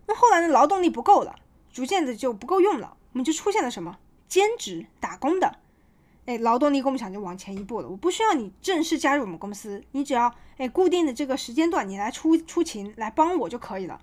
[0.05, 1.37] 那后来呢，劳动力不够了，
[1.71, 3.97] 逐渐的就不够用了，我们就出现了什么
[4.27, 5.55] 兼职打工的，
[6.25, 7.87] 哎，劳动力共享就往前一步了。
[7.87, 14.01] 我不需要你正式加入我们公司，你只要哎固定的这个时间段你来出出勤来帮我就可以了。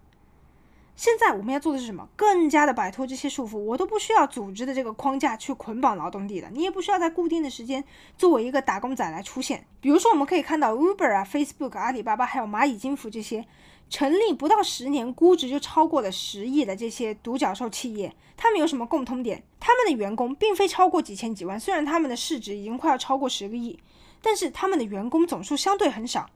[0.97, 2.07] 现在我们要做的是什么？
[2.15, 6.49] 更加的摆脱这些束缚，我都不需要组织的这个框架去捆绑劳动力了。
[6.53, 7.83] 你也不需要在固定的时间
[8.19, 9.67] 作为一个打工仔来出现。
[9.81, 13.47] 比如说，我们可以看到 Uber 啊、Facebook、阿里巴巴还有蚂蚁金服这些
[13.89, 19.43] 成立不到十年，估值就超过了十亿的这些独角兽企业，他们有什么共通点？
[19.59, 23.79] 他们的员工并非超过几千几万，虽然他们的市值已经快要超过十个亿，
[24.21, 26.29] 但是他们的员工总数相对很少。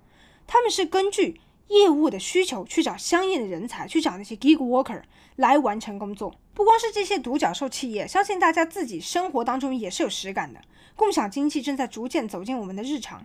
[0.46, 1.38] 他们是根据。
[1.68, 5.02] 业务的需求去找相应的人才，去找那些 gig worker
[5.36, 6.34] 来完成工作。
[6.52, 10.60] 不光是这些独角兽企业，相信大家自己生活当中也是有实感的。
[10.94, 13.24] 共享经济正在逐渐走进我们的日常。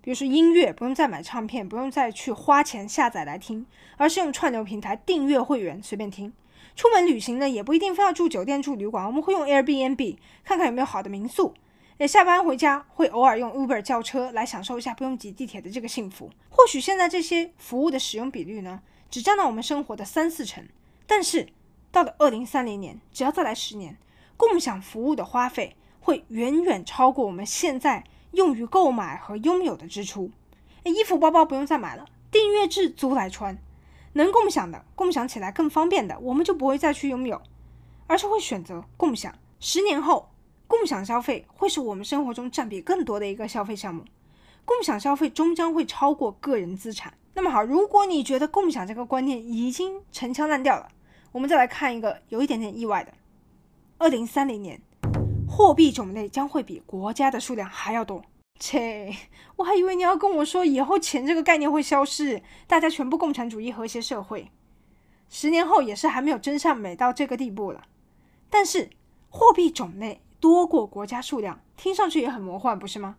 [0.00, 3.66] 比如说音乐，不用再买唱片，不用再去花钱下载来听，
[3.96, 6.32] 而是用串流平台订阅会员随便听。
[6.74, 11.54] 出门旅行呢，也不一定非要住酒店住旅馆，我们会用 Airbnb 看看有没有好的民宿。
[11.98, 16.30] 也，下班回家会偶尔用 Uber 叫车来享受一下不用挤地铁的这个幸福。
[16.50, 20.68] 或许现在这些服务的使用比率呢，只占到我们生活的三四成，
[21.06, 21.48] 但是
[21.90, 23.96] 到了二零三零年，只要再来十年，
[24.36, 30.30] 共享服务的花费会远远超过我们现在用于购买和拥有的支出。
[30.84, 33.56] 衣服包包不用再买了，订阅制租来穿，
[34.12, 37.40] 能共享的，共享起来更方便的，我们就不会再去拥有，
[38.06, 39.34] 而是会选择共享。
[39.58, 40.28] 十年后。
[40.68, 44.04] 共享消费会是我们生活中占比更多的一个消费项目，
[44.64, 47.14] 共享消费终将会超过个人资产。
[47.34, 50.88] 那么好，如果你觉得共享这个观念已经陈腔滥调了，
[51.32, 53.12] 我们再来看一个有一点点意外的：
[53.98, 54.80] 二零三零年，
[55.46, 58.22] 货币种类将会比国家的数量还要多。
[58.58, 59.14] 切，
[59.56, 64.50] 我还以为你要跟我说以后钱这个概念会消失，大家全部共产主义和谐社会。
[65.28, 67.84] 十年后也是还没有真善美到这个地步了，
[68.48, 68.90] 但是
[69.28, 70.22] 货币种类。
[70.40, 73.16] 多过国家数量，听上去也很魔幻，不是吗？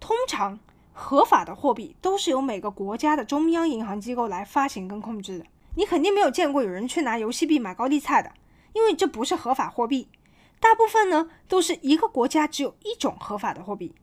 [0.00, 0.58] 通常
[0.92, 5.46] 合法的货币都是由每个国家的中央银行机构来发行跟控制的。
[5.76, 8.32] 你肯定没有见过有人去拿游戏币买高丽菜的，
[8.72, 10.08] 因为这不是合法货币。
[10.60, 13.94] 大部分呢都是一个国家只有一种合法的货币，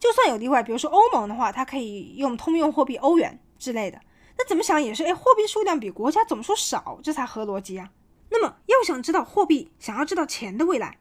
[0.00, 4.00] 就算有例外，比如说欧盟的话，它可以用通用货币欧元之类的。
[4.38, 7.90] 那怎么想也是，哎，货币数量比国家总数少，这才合逻辑啊。
[8.30, 10.98] 那么要想知道货币，想要知道钱的未来，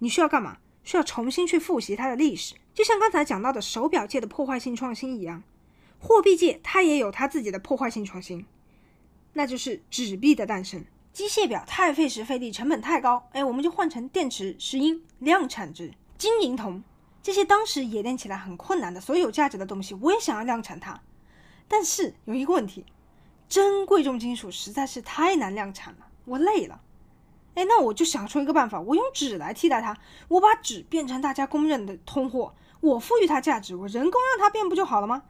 [0.00, 0.58] 你需要干嘛？
[0.82, 5.42] 需要重新去复习它的历史，就像刚才讲到的手表界的破坏性创新一样，
[5.98, 8.46] 货币界它也有它自己的破坏性创新，
[9.34, 10.84] 那就是纸币的诞生。
[11.12, 16.82] 机械表太费时费力，成本太高，哎，我们就换成电池、石英、量产值、金银铜
[17.22, 20.98] 这些当时冶炼起来很困难的所有有价值的东西，我也想要量产它。
[21.68, 22.86] 但是有一个问题，
[23.48, 26.80] 珍贵重金属实在是太难量产了，我累了。
[27.54, 29.96] 哎，那我就想出一个办法，我用纸来替代它，
[30.28, 35.24] 我把纸变成大家公认的通货，我赋予它价值，我人工让它变不就好了吗？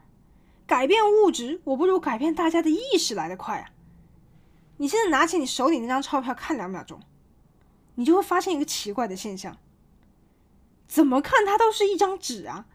[0.66, 3.70] 改变物质，我不如改变大家的意识来得快啊！
[4.76, 7.00] 你现在拿起你手里那张钞票看两秒钟，
[7.96, 9.56] 你就会发现一个奇怪的现象：
[10.86, 12.66] 怎么看它都是一张纸啊，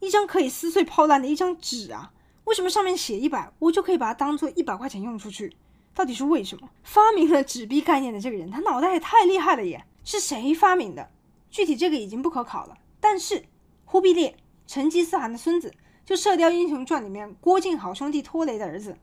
[0.00, 2.12] 一张可以撕碎泡烂的一张纸啊！
[2.44, 5.54] 为什么上面写一百，我就可以把它当做一百块钱用出去？
[5.94, 6.70] 到底是为什么？
[6.82, 9.84] 发明了纸币概念的这个人，他脑袋也太厉害了耶！
[10.04, 11.10] 是谁发明的？
[11.50, 12.78] 具体这个已经不可考了。
[12.98, 13.44] 但是
[13.84, 14.36] 忽必烈，
[14.66, 15.74] 成吉思汗的孙子，
[16.04, 18.96] 就《射雕英雄传》里面郭靖好兄弟拖雷的儿子。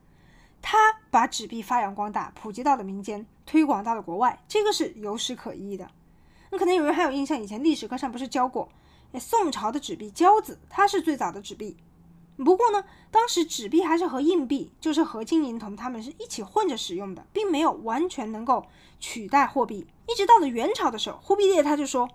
[0.62, 0.78] 他
[1.10, 5.90] 把纸币发扬光大，普及到了民间，推广到了国外，这个是有史可依的。
[6.50, 8.68] 那可能有人还有印象，以前历史课上不是教过，
[9.14, 11.78] 哎，宋朝的纸币交子，它是最早的纸币。
[12.44, 18.66] 不过呢，当时纸币还是和硬币，就是和金银铜，它们是一起混着使用的，并没有完全能够
[19.00, 19.86] 取代货币。
[20.08, 22.10] 一直到了元朝的时候，忽必烈他就说：“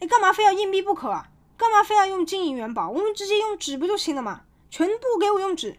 [0.00, 1.28] 哎，干嘛非要硬币不可啊？
[1.56, 2.90] 干嘛非要用金银元宝？
[2.90, 4.42] 我们直接用纸不就行了吗？
[4.70, 5.78] 全部给我用纸。”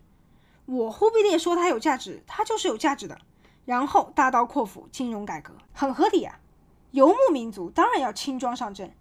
[0.65, 3.17] 我忽必烈说它有价值，它就是有价值的。
[3.65, 6.39] 然后大刀阔斧，金融改革很合理啊。
[6.91, 8.95] 游牧民族当然要轻装上阵，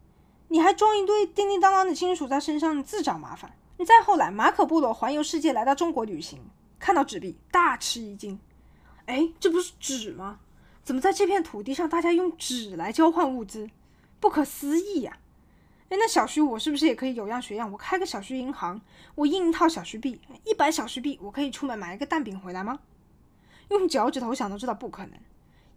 [0.49, 3.57] 你还装一堆叮叮当当的金属在身上，自找麻烦。
[3.85, 6.41] 再后来，马可波罗环游世界来到中国旅行，
[6.78, 8.39] 看到纸币大吃一惊。
[9.07, 10.41] 哎，这不是纸吗？
[10.85, 13.70] 怎么在这片土地上大家用纸来交换物资？
[14.20, 15.18] 不可思议呀！
[15.89, 17.70] 哎，那小徐，我是不是也可以有样学样？
[17.70, 18.80] 我开个小徐银行，
[19.14, 22.80] 我印一套小徐币，一百小徐币，我可以出门买一个蛋饼回来吗？
[23.68, 25.12] 用脚趾头想都知道不可能，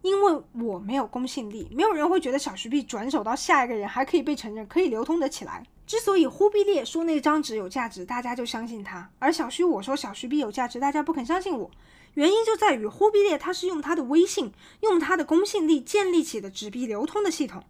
[0.02, 5.64] 因为我没有公信力，没有人会觉得小徐币转手到下一个人还可以被承认，可以流通得起来。
[5.86, 11.70] 之所以忽必烈说那张纸有价值，大家就相信他；而小徐我说小徐币有价值，大家不肯相信我，
[12.14, 17.62] 原因就在于忽必烈他是用他的威信，用他的公信力建立起的纸币流通的系统。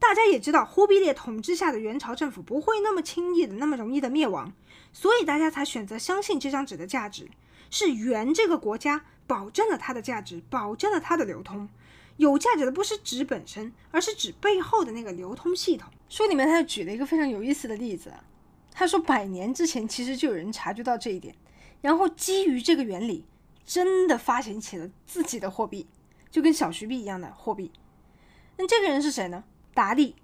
[0.00, 4.52] 大家也知道，忽必烈统治下的元朝政府不会那么轻易的、那么容易的灭亡，
[4.92, 7.28] 所以大家才选择相信这张纸的价值。
[7.70, 11.68] 是元这个国家保证了它的价值，保证了它的流通。
[12.16, 15.88] 有价值的不是纸本身，而是纸背后的那个流通系统。
[16.08, 18.12] 书里面他就举了一个非常有意思的例子，
[18.72, 21.32] 他说百年之前其实就有人察觉到这一点，
[21.80, 23.24] 然后基于这个原理，
[23.64, 25.86] 真的发行起了自己的货币，
[26.28, 27.70] 就跟小徐币一样的货币。
[28.56, 29.44] 那这个人是谁呢？
[29.72, 30.16] 达利，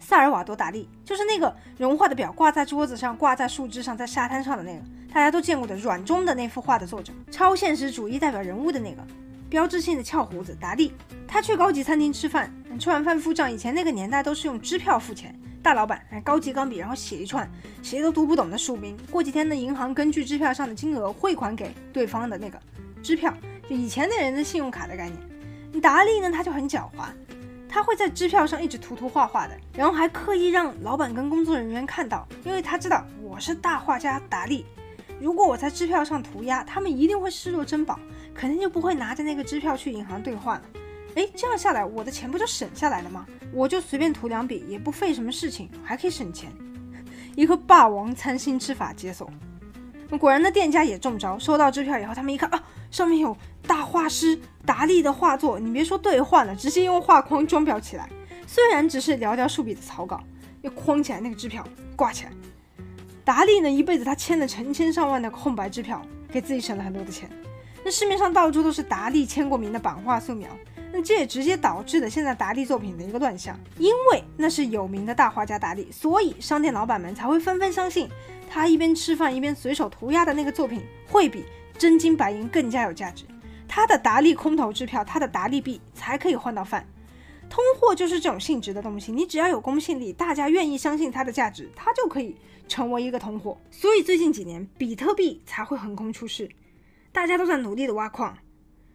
[0.00, 4.82] 萨尔瓦多·达利，就是那个融化的表挂在桌子上、挂在树枝上、在沙滩上的那个，
[5.12, 9.06] 大家都见过的软中的那幅画的作者，超现实主义代表人物的那个，
[9.48, 10.92] 标志性的翘胡子达利。
[11.28, 17.48] 他去高级餐厅吃饭，吃完饭付账，以前那个年代都是用支票付钱，大老板哎，高级钢笔，然后写一串
[17.82, 22.58] 谁都读不懂的署名，过几天呢银行根据支票上的金额汇款给对方的那个
[23.00, 23.32] 支票，
[23.68, 25.80] 就以前的人的信用卡的概念。
[25.80, 27.06] 达利呢，他就很狡猾。
[27.70, 34.66] 他会在支票上一直涂涂画画的，然后还刻意让老板跟工作人员看到，因为他知道我是大画家达利，
[35.20, 37.98] 如果我在支票上涂鸦，他们一定会视若珍宝，
[38.34, 40.66] 肯定就不会拿着那个支票去银行兑换了。
[41.14, 43.24] 哎，这样下来我的钱不就省下来了吗？
[43.52, 46.52] 我就随便涂两笔，也不费什么事情，还可以省钱。
[47.36, 49.30] 一个霸王餐新吃法解锁。
[50.18, 51.38] 果然，那店家也中招。
[51.38, 53.36] 收到支票以后，他们一看啊，上面有
[53.66, 58.08] 大画师达利的画作，你别说兑换了，直接用画框装裱起来。
[58.46, 60.20] 虽然只是寥寥数笔的草稿，
[60.62, 61.64] 又框起来那个支票
[61.94, 62.32] 挂起来。
[63.24, 67.30] 达利呢，一辈子他签了成千上万的空白支票，给自己省了很多的钱。
[67.84, 70.48] 那市面上到处都是达利签过名的版画素描，
[70.92, 73.56] 那这也直接导致了现在达利作品的一个乱象。
[73.78, 78.08] 因为那是有名的大画家达利，所以商店老板们才会纷纷相信。
[78.50, 81.44] 他一边吃饭一边随手涂鸦的那个作品，会比
[81.80, 83.24] 真金白银更加有价值。
[83.66, 86.86] 他的达利空头支票，他的达利币才可以换到饭。
[87.48, 92.36] 通货就是这种性质的东西，你只要有公信力，大家愿意相信它的价值，它就可以
[92.68, 93.58] 成为一个通货。
[93.70, 96.50] 所以最近几年，比特币才会横空出世，
[97.12, 98.36] 大家都在努力的挖矿。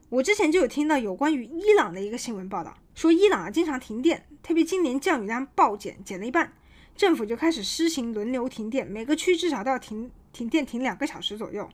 [0.09, 6.53] 我之前就有听到有关于伊朗的一个新闻报道，说伊朗啊经常停电，特别今年降雨量暴减，减了一半。
[6.95, 11.67] 政府就开始施行轮流停电，每个区至少都要停停电停两个小时左右。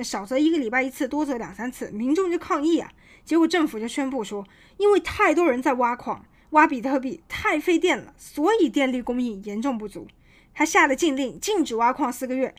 [0.00, 2.92] 少则一个礼拜一次，多则两三次，民众就抗议啊。
[3.24, 10.06] 结果政府就宣布说，因为太多人在挖矿、挖比特币，太费电了，所以电力供应严重不足。
[10.54, 12.54] 他下了禁令，禁止挖矿四个月。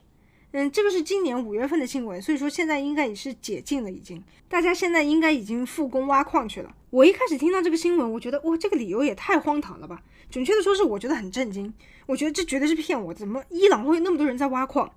[0.52, 4.24] 嗯，这个是今年五月份的新闻，所以说现在应该也是解禁了，已经。
[4.48, 6.76] 大家现在应该已经复工挖矿去了。
[6.92, 10.04] 我一开始听到这个新闻，我觉得哇，这个理由也太荒唐了吧！
[10.30, 11.74] 准确的说是，我觉得很震惊。
[12.06, 14.92] 我觉得这绝对是骗我，怎么伊朗会有那么多人在挖矿？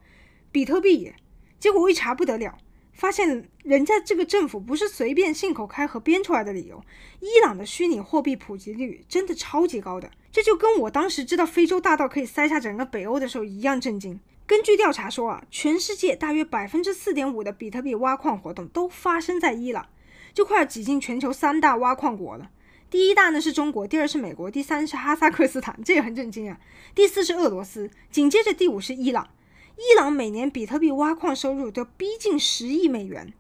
[0.53, 1.13] 比特币。
[1.59, 2.57] 结果我一查不得了，
[2.93, 6.83] 发现人家这个政府不是随便信口开河编出来的理由。
[7.21, 14.21] 伊朗的虚拟货币普及率真的超级高的，这就跟我当时知道非洲大到可以塞下整个北欧的时候一样震惊。
[14.47, 19.89] 根据调查说啊，全世界大约百分之四点五的比特币挖矿活动都发生在伊朗，
[20.33, 22.51] 就快要挤进全球三大挖矿国了。
[22.89, 26.61] 第一大呢是中国，第二是美国，第三是哈萨克斯坦，这也很震惊啊。
[26.95, 29.29] 第四是俄罗斯，紧接着第五是伊朗。
[29.77, 33.35] 伊朗每年比特币挖矿收入都逼近十亿美元，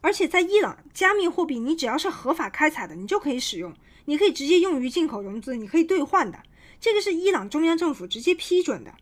[0.00, 6.40] 而且在伊朗，加密货币你只要是合法开采的，你就可以使用，你可以直接用于进口融资，你可以兑换的，
[6.80, 8.94] 这个是伊朗中央政府直接批准的。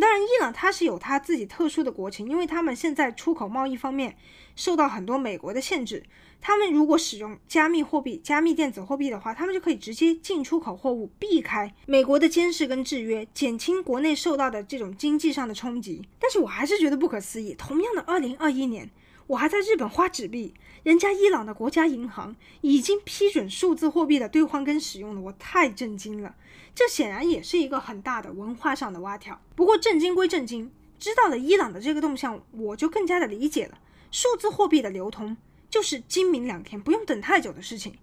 [0.00, 4.16] 当然，伊朗它是有它自己特殊的国情，因为他们现在出口贸易方面
[4.56, 6.04] 受到很多美国的限制。
[6.40, 16.02] 他们如果使用加密货币、加密电子货币的话，他们就可以直接进出口货物，避开美国的监视跟制约，减轻国内受到的这种经济上的冲击。
[16.18, 17.54] 但是我还是觉得不可思议。
[17.54, 18.90] 同样的，二零二一年，
[19.26, 26.36] 我还在日本花纸币，人家伊朗的国家银行已经批准数字货币的兑换跟使用了，我太震惊了。
[26.74, 29.38] 这显然也是一个很大的文化上的挖挑。
[29.56, 33.78] 不过震惊归震惊，知道了伊朗的这个动向，我就更加的理解了
[34.10, 35.36] 数字货币的流通。
[35.70, 37.94] 就是今明两天，不用等太久的事情。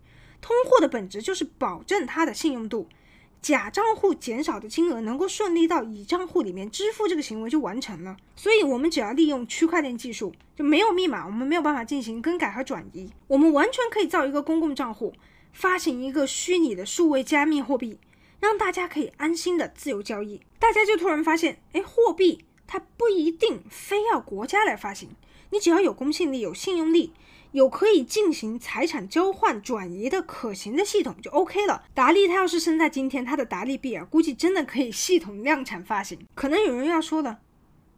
[0.41, 2.88] 通货的本质就是保证它的信用度，
[3.41, 8.16] 假账户减少的金额能够顺利到乙账户里面支付，这个行为就完成了。
[8.36, 13.09] 所以，我们只要利用区块链技术，就没有密码，我们没有办法进行更改和转移。
[13.28, 15.13] 我们完全可以造一个公共账户，
[15.51, 17.97] 发行一个虚拟的数位加密货币，
[18.39, 20.41] 让大家可以安心的自由交易。
[20.59, 25.09] 大家就突然发现，哎，货币它不一定非要国家来发行，
[25.49, 27.13] 你只要有公信力、有信用力。
[27.56, 31.86] 有可以进行财产交换转移的可行的系统就 OK 了。
[31.93, 36.20] 达利他要是生在今天，他的达利币啊，估计真的可以系统量产发行。
[36.36, 37.39] 可能有人要说了，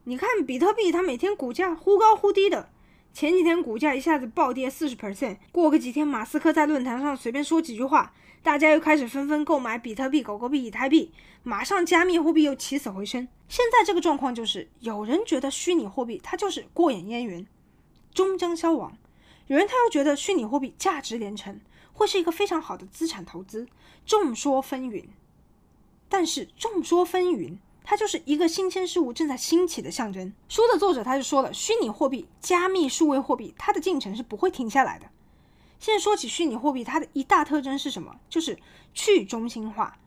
[0.03, 2.69] 你看比特币，它每天股价忽高忽低的，
[3.11, 13.27] 前几天股价一下子暴跌四十 percent，过个几天马斯克在论坛上随便说几句话，大家又开始纷纷购买比特币、狗狗币、以太币，马上加密货币又起死回生。
[13.47, 17.47] 现在这个状况就是，有人觉得虚拟货币它就是过眼烟云，
[18.13, 18.95] 终将消亡。
[19.47, 21.59] 有人他又觉得虚拟货币价值连城，
[21.93, 23.67] 会是一个非常好的资产投资。
[24.05, 25.05] 众说纷纭，
[26.09, 30.33] 但是众说纷纭，它就是一个新鲜事物正在兴起的象征。
[30.49, 35.09] 书的作者他就说了，虚拟货币、加密数位货币，它的进程是不会停下来的。
[35.79, 38.19] 现在说起虚拟货币，它的一大特征是什么？
[38.29, 38.57] 就是
[38.93, 39.97] 去中心化，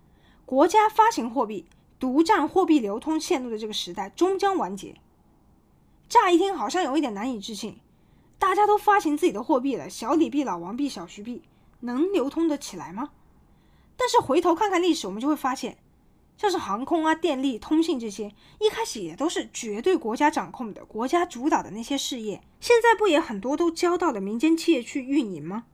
[0.45, 1.64] 国家发行货币，
[1.99, 4.97] 独占货币流通线路的这个时代终将完结。
[6.09, 7.78] 乍一听好像有一点难以置信。
[8.41, 11.43] 大家都发行自己的货币了，小李币、老王币、小徐币
[11.80, 13.11] 能流通得起来吗？
[13.99, 15.76] 但是回头看看历史，我们就会发现，
[16.38, 25.66] 像是航空啊、电力、通信这些，一开始也都是绝对国家掌控的、国家主导的那些事业，现在不也很多都交到了民间企业去运营吗？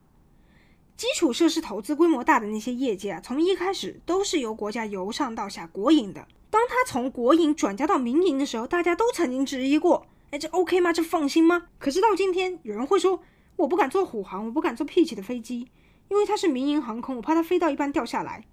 [0.97, 10.05] 基础设施投资规模大的那些业界啊，从一开始都是由国家由上到下国营的，当他从国营转交到民营的时候，大家都曾经质疑过。
[10.31, 10.91] 哎，这 OK 吗？
[10.91, 11.67] 这放心吗？
[11.79, 13.21] 可是到今天，有人会说，
[13.55, 15.69] 我不敢坐虎航，我不敢坐 Peach 的飞机，
[16.09, 18.45] 因为它是民营航空，我怕它飞到一半掉下来。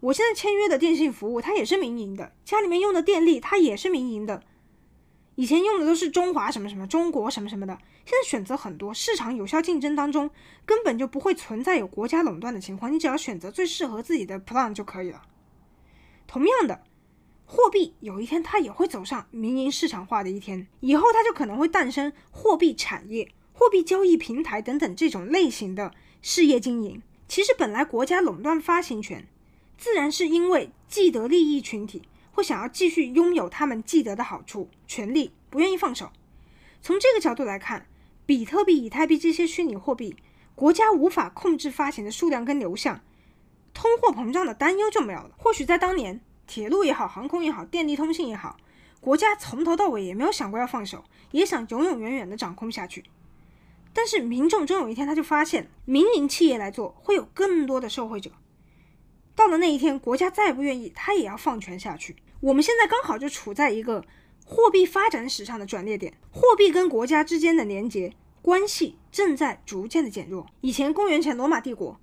[0.00, 4.42] 我现在签约的电信服务，它也是民营的，家里面用的电力，它也是民营的。
[5.34, 10.30] 以前用的都是中华什么什么、中国什么什么的，现在选择很多，市场有效竞争当中，
[10.64, 15.20] 根本就不会存在有国家垄断的情况，你只要选择最适合自己的 plan 就可以了。
[16.26, 16.80] 同样的。
[17.52, 25.92] 货币有一天它也会走上民营市场化的一天，以后它就可能会诞生货币产业、货币交易平台等等这种类型的
[26.22, 27.02] 事业经营。
[27.26, 29.26] 其实本来国家垄断发行权，
[29.76, 36.12] 自然是因为既得利益群体会想要继续拥有他们既得的好处、权利，不愿意放手。
[36.80, 37.88] 从这个角度来看，
[38.24, 40.14] 比特币、以太币这些虚拟货币，
[40.54, 43.00] 国家无法控制发行的数量跟流向，
[43.74, 45.32] 通货膨胀的担忧就没有了。
[45.36, 46.20] 或许在当年。
[46.50, 48.56] 铁路也好，航空也好，电力通信也好，
[49.00, 53.04] 国家从头到尾也没有想过要放手，也想永永远远的掌控下去。
[53.92, 58.32] 但是民众终有一天他就发现，民营企业来做会有更多的受惠者。
[59.36, 62.16] 到了那一天，国家再不愿意，他也要放权下去。
[62.40, 64.04] 我们现在刚好就处在一个
[64.44, 66.14] 货币发展史上的转捩点。
[66.32, 70.46] 货币跟国家之间的连接关系正在逐渐的减弱。
[70.62, 72.00] 以前公元前罗马帝国，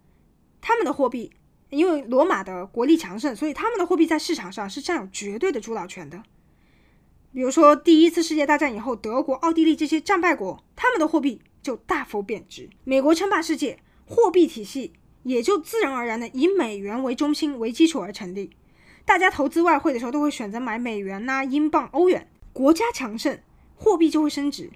[0.61, 1.33] 他们的货币
[1.69, 6.23] 因为罗马的国力强盛，所以他们的货币在市场上是占有绝对的主导权的。
[7.33, 12.69] 比如说，第一次世界大战以后，德国、奥地利这些战败国，他们的货币就大幅贬值。
[12.83, 14.93] 美国称霸世界，货币体系
[15.23, 18.51] 也就自然而然的以美元为中心为基础而成立。
[19.05, 22.29] 大家投资外汇的时候，都会选择买美元呐、英镑、欧元。
[22.53, 23.39] 国家强盛，
[23.75, 24.69] 货币就会升值；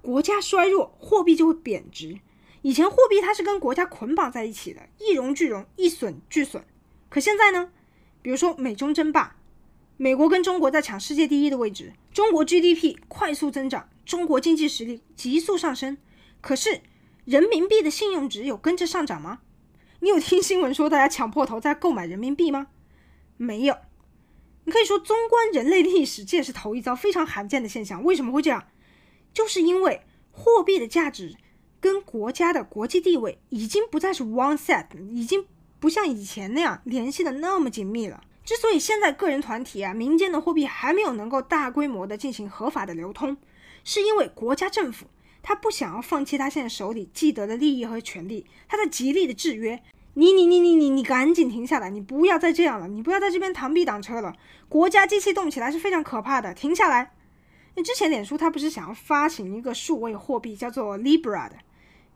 [0.00, 2.20] 国家衰弱，货币就会贬值。
[2.66, 6.64] 以前货币它是跟国家捆绑在一起的，一荣俱荣，一损俱损。
[7.08, 7.70] 可现在呢？
[8.22, 9.36] 比如说美中争霸。
[9.96, 15.96] 美国跟中国在抢世界第一的位置，中国 GDP 快速增长，中国经济实力急速上升。
[16.40, 16.80] 可是
[17.24, 19.42] 人民币的信用值有跟着上涨吗？
[20.00, 22.66] 你有听新闻说大家抢破头在购买人民币吗？
[23.36, 23.76] 没有。
[24.64, 28.02] 你可以说，纵观人类历史，这也是头一遭，非常罕见的现象。
[28.02, 28.66] 为什么会这样？
[29.32, 30.02] 就是因为
[30.32, 31.36] 货币的价值
[31.80, 35.46] 跟国家的国际地位已经不再是 one set，已经
[35.78, 38.22] 不像以前那样联系的那么紧密了。
[38.44, 43.36] 之所以现在个人团体啊、民间的货币还没有能够大规模的进行合法的流通，
[43.82, 45.06] 是因为国家政府
[45.42, 49.82] 他不想要放弃他现在手里既得的利益和权利，他在极力的制约
[50.14, 54.32] 你，你你你你你赶紧停下来，你不要再这样了，你不要在这边螳臂挡车了。
[54.68, 57.12] 国家机器动起来是非常可怕的，停下来。
[57.74, 61.56] 那之前脸书他不是想要发行一个数位货币，叫做 Libra 的，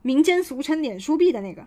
[0.02, 1.64] 民间俗称脸书币的那个。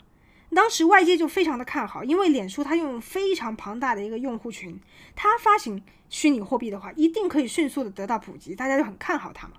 [0.53, 4.79] 当时外界就非常的看好，因为脸书它拥有非常庞大的一个用户群，
[5.15, 9.55] 它发行虚拟货币的话，一定可以迅速的得到普及，大家就很看好它嘛。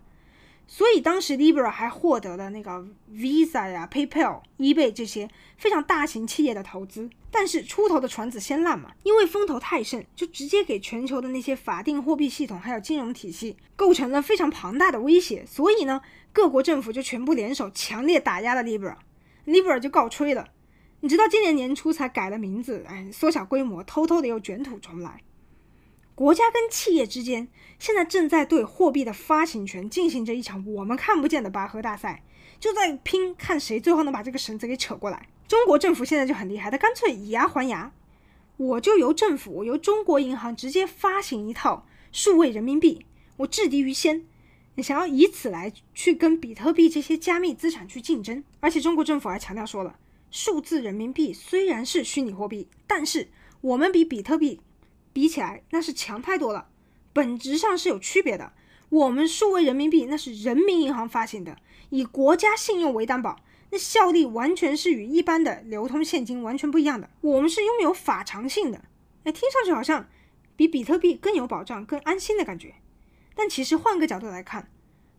[0.67, 7.11] 所以当时 Libra 还获得了那个 Visa 呀、PayPal、eBay 这些非常大型企业的投资。
[7.31, 15.45] 但是出头的船子先烂嘛，因为风头太盛，就直接给全球的那些法定货币系统还有金融体系构成了非常庞大的威胁。
[15.45, 16.01] 所以呢，
[16.35, 20.49] 各国政府就全部联手强烈打压了 Libra，Libra 就告吹了。
[20.99, 25.23] 你知道今年年初才改了名字，哎，缩小规模，偷偷的又卷土重来。
[26.17, 27.47] 国家跟企业之间
[27.79, 32.25] 现在正在对货币的发行权进行着一场我们看不见的拔河大赛，
[32.59, 35.29] 就在拼看谁最后能把这个绳子给扯过来。
[35.47, 37.93] 中国政府现在就很厉害，他干脆以牙还牙，
[38.57, 43.07] 我就由政府，由中国银行直接发行一套数位人民币，
[43.37, 44.25] 我制敌于先。
[44.77, 49.99] 你想要以此来去跟比特币这些加密资产去竞争，而且中国政府还强调说了。
[50.31, 53.29] 数字人民币虽然是虚拟货币，但是
[53.61, 54.61] 我们比比特币
[55.13, 56.67] 比起来那是强太多了，
[57.13, 58.53] 本质上是有区别的。
[58.89, 61.57] 我们数位人民币那是人民银行发行的，
[61.91, 67.09] 以国家信用为担保，那效力完全是与一般的流通现金完全不一样的。
[67.21, 68.85] 我们是拥有法偿性的，
[69.23, 70.09] 哎，听上去好像
[70.57, 72.75] 比比特币更有保障、更安心的感觉。
[73.35, 74.71] 但其实换个角度来看。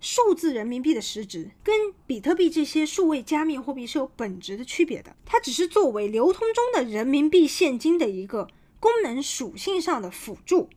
[0.02, 8.48] 数字人民币的实质跟比特币这些数位加密货币是有本质的区别的，它只是作为流通中的人民币现金的一个
[8.80, 10.70] 功能属性上的辅助，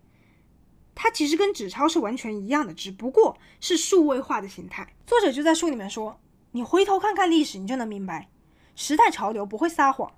[0.94, 4.94] 它其实跟纸钞是完全一样的，只不过是数位化的形态。
[5.06, 6.18] 作者就在书里面说，
[6.52, 8.30] 你回头看看历史，你就能明白，
[8.76, 10.14] 时代潮流不会撒谎，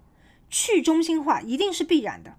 [0.48, 2.36] 去中心化一定是必然的，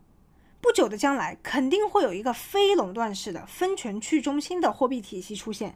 [0.62, 5.76] 不久的将来肯定会有一个非垄断式的分权去中心的货币体系出现。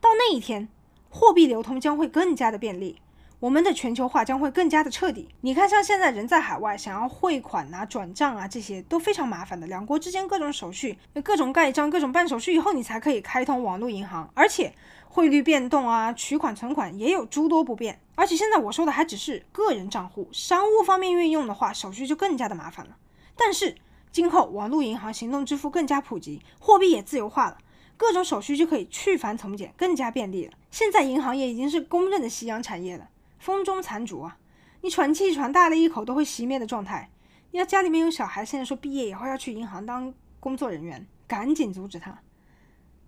[0.00, 0.68] 到那一天，
[1.08, 3.00] 货币流通将会更加的便利，
[3.40, 5.28] 我们的全球化将会更加的彻底。
[5.40, 9.66] 你看，像现在人在海外想要汇款啊、转账啊，这些都非常麻烦的。
[9.66, 14.30] 两国之间各种手续、各种盖章、各种办手续以后，你才可以开通网络银行。
[14.34, 14.74] 而且
[15.08, 17.98] 汇率变动啊、取款存款也有诸多不便。
[18.14, 22.96] 而且现在我说的还只是个人账户，商务方面运用的话，手续就更加的麻烦了。
[23.38, 23.76] 但是
[24.16, 27.58] 今后网络银行、行动支付更加普及，货币也自由化了。
[27.98, 30.54] 各种手续就可以去繁从简，更加便利了。
[30.70, 34.38] 现在银行业已经是公认的夕阳产业了，风中残烛啊！
[34.80, 37.10] 你喘气喘大了一口都会熄灭的状态。
[37.50, 42.18] 你要家里面有小孩，现在说毕业以后要去银行当工作人员，赶紧阻止他。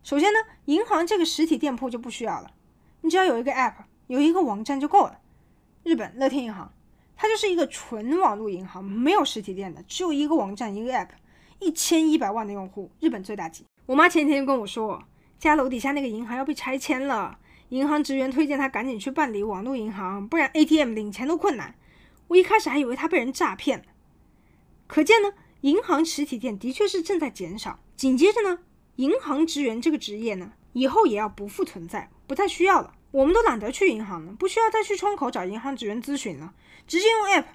[0.03, 2.51] 首先呢，银行这个实体店铺就不需要了，
[3.01, 3.77] 你只要有一个 app，
[4.09, 5.19] 有一个网站就够了。
[5.85, 6.71] 日本乐天银行，
[7.21, 11.09] 它就是一个纯网络银行，没有实体店的，只有一个网站一个 app，
[11.59, 13.65] 一千一百万的用户，日本最大级。
[13.87, 15.03] 我妈前几天跟我说，
[15.37, 17.37] 家楼底下那个银行要被拆迁了，
[17.71, 21.75] 银行职员推荐她赶紧去办理网络银行，不然 ATM 领钱都困难。
[22.29, 23.87] 我一开始还以为她被人诈骗了。
[24.87, 27.81] 可见呢，银行实体店的确是正在减少。
[27.97, 28.61] 紧接着呢，
[28.95, 32.95] 银行职员这个职业呢，以后也要不复存在，不太需要了。
[33.19, 36.55] 我们都懒得去银行了，不需要再去窗口找银行职员咨询了，
[36.87, 37.47] 直接用 App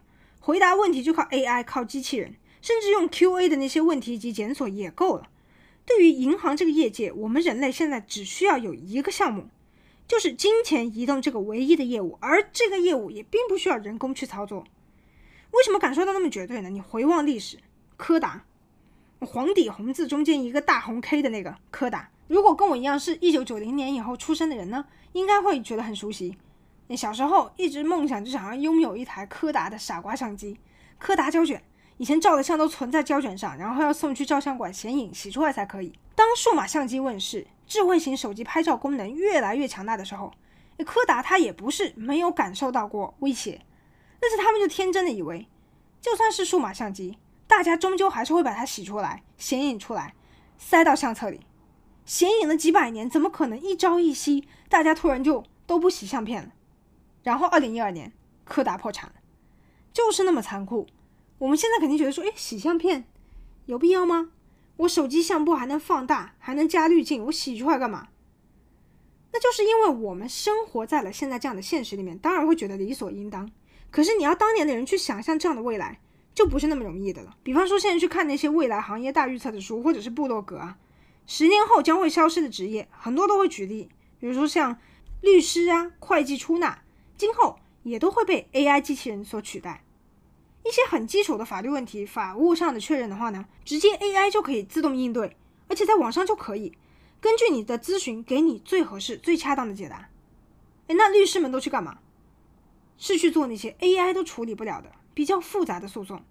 [0.42, 5.30] 回答问题就靠 AI，靠机器人，甚至用 QA 的那些问题及检索也够了。
[5.86, 9.48] 对于银行这个业界，我们人类现在只需要有一个项目，
[10.06, 14.66] 就是金钱移动这个唯一的业务，而这个业务也并不需要人工去操作。
[15.52, 16.70] 为什么敢说到那么绝对呢？
[16.70, 17.58] 你回望历史，
[17.96, 18.44] 柯达，
[19.22, 26.38] 黄底红字中间一个大红 K 的那个柯达，如果跟我一样是一九九零年以后出生的人呢，应该会觉得很熟悉。
[26.88, 30.60] 你小时候一直梦想就想要拥有一台柯达的傻瓜相机，
[30.98, 31.64] 柯达胶卷。
[31.98, 35.94] 以前照的相都存在胶卷上，然后要送去照相馆显影洗出来才可以。
[36.16, 40.32] 当数码相机问世，智慧型手机拍照功能越来越强大的时候，
[40.86, 43.62] 柯达它也不是没有感受到过威胁，
[44.20, 45.48] 但是他们就天真的以为，
[46.02, 47.18] 就算是数码相机，
[47.48, 50.16] 大家终究还是会把它洗出来、显影出来，
[50.58, 51.42] 塞到相册里。
[52.06, 56.54] 显影了几百年，怎么可能一朝一夕大家突然就都不洗相片了？
[57.24, 58.12] 然后二零一二年，
[58.44, 59.16] 柯达破产了，
[59.94, 60.88] 就是那么残酷。
[61.40, 63.06] 我们现在肯定觉得说，哎，洗相片
[63.66, 64.32] 有必要吗？
[64.78, 68.10] 我手机相簿还能放大，还能加滤镜，我洗出来干嘛？
[69.32, 73.50] 那就是因为我们生活在了现在这样的现实里面，当然会觉得理所应当。
[73.90, 76.00] 可是你要当年的人去想象这样的未来，
[76.36, 77.36] 就不是那么容易的了。
[77.44, 80.78] 比方说，现在去看那些未来行业大预测的书，或者是部落格啊，
[81.26, 84.78] 十年后将会消失的职业，很多都会举例，比如说像
[85.22, 86.84] 律师啊、会计出纳，
[87.18, 89.84] 今后也都会被 AI 机器人所取代。
[90.66, 95.36] 一些很基础的法律问题，法务上的确认的话呢，直接 AI 就可以自动应对，
[95.68, 96.78] 而且在网上就可以
[97.20, 100.10] 根据你的咨询给你最合适、最恰当的解答。
[100.88, 102.00] 哎，那律师们都去干嘛？
[102.98, 106.24] 是去做那些 AI 都处理不了的比较复杂的诉讼，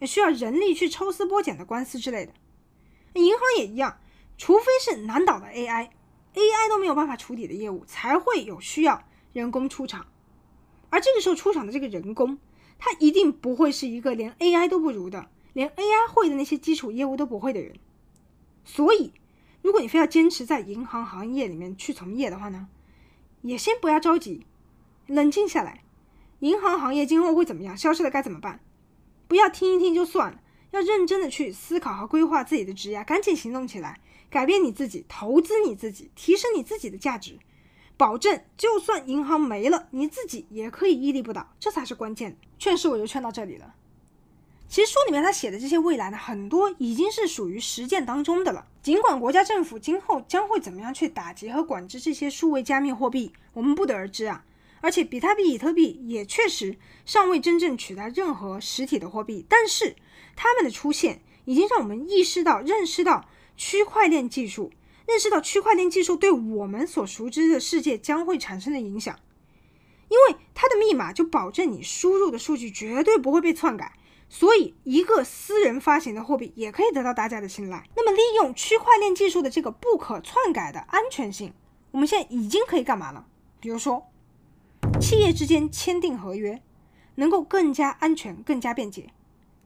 [0.00, 2.32] 也需要人力去抽丝剥茧的官司之类的。
[3.14, 3.98] 银行也一样，
[4.40, 10.06] 除非是难倒的 AI，AI 都没有办法处理的业务，才会有需要人工出场。
[10.88, 12.38] 而这个时候出场的这个人工。
[12.82, 17.76] 他一定不会是一个连 AI 都不如的，连 AI 会的那些基础业务都不会的人。
[18.64, 19.12] 所以，
[19.60, 22.68] 如果你非要坚持在银行行业里面去从业的话呢，
[23.42, 24.46] 也先不要着急，
[25.06, 25.84] 冷静下来。
[26.38, 27.76] 银行行业今后会怎么样？
[27.76, 28.60] 消失了该怎么办？
[29.28, 37.38] 不要听一听就算了，要认真的去思考和规划自己的职业，赶紧行动起来，改变你自己，投资你自己，提升你自己的价值。
[37.96, 42.38] 保证，就算银行没了，你自己也可以屹立不倒，这才是关键。
[42.58, 43.74] 劝世我就劝到这里了。
[44.68, 48.66] 其实书里面他写的这些未来呢，很多已经是属于实践当中的了。
[48.82, 54.44] 尽管国家政府今后将会怎么样去打击和管制这些数位加密货币，我们不得而知啊。
[54.80, 59.94] 而且比特币、比特币也确实尚未真正取代任何实体的货币，但是
[60.36, 63.28] 它们的出现已经让我们意识到、认识到
[63.60, 64.72] 区块链技术。
[65.06, 69.18] 认识到区块链技术对我们所熟知的世界将会产生的影响，
[70.08, 73.98] 因为它的密码就保证你输入的数据绝对不会被篡改，
[74.28, 77.86] 所以一个私人发行的货币也可以得到大家的青睐。
[77.96, 81.52] 那么，利用区块链技术的这个不可篡改的安全性，
[81.90, 83.26] 我们现在已经可以干嘛了？
[83.58, 84.06] 比如说，
[85.00, 86.62] 企业之间签订合约
[87.16, 89.12] 能够更加安全、更加便捷，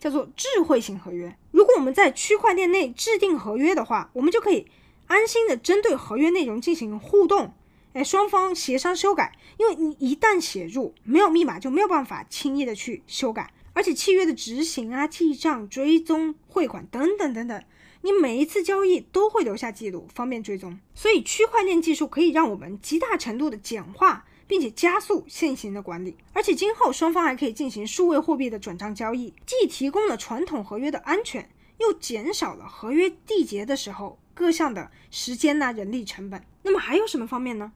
[0.00, 1.36] 叫做智慧型合约。
[1.54, 4.66] 如果我们在区块链内制定合约的话，我们就可以。
[5.06, 7.54] 安心的针对合约内容进行互动，
[7.92, 17.62] 哎，双方协商修改，因为你一旦写入，没有密码就没有办法轻易的去修改，而且契约的执行啊、记账、追踪、汇款等等等等，
[18.00, 20.80] 你每一次交易都会留下记录，方便追踪。
[20.92, 34.18] 所以区块链技术可以让我们极大程度的简化，并且加速现行的管理，而且今后双方还可以进行数位货币的转账交易，既提供了传统合约的安全，又减少了合约缔结的时候。
[34.36, 37.72] 各项的时间呐、人力成本，那么还有什么方面呢？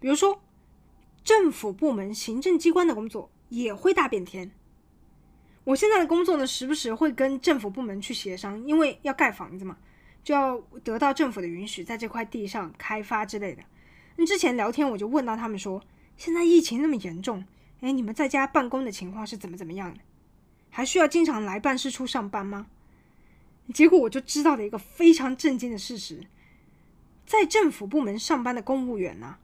[0.00, 0.40] 比如说，
[1.22, 4.50] 政府部门、行政机关的工作也会大变天。
[5.64, 9.76] 我现在的工作呢，时不时会跟政府部门去协商，因为要盖房子嘛，
[10.22, 13.62] 就要得到政府的允许，在这块地上开发之类的。
[14.16, 15.82] 那之前聊天我就问到他们说，
[16.16, 17.44] 现在疫情那么严重，
[17.80, 20.00] 哎，你们在家办公的情况是怎么怎么样的？
[20.70, 22.66] 还需要经常来办事处上班吗？
[23.72, 26.26] 结果我就知道了一个非常震惊的事实，
[27.26, 29.36] 在政府部门上班的公务员呢，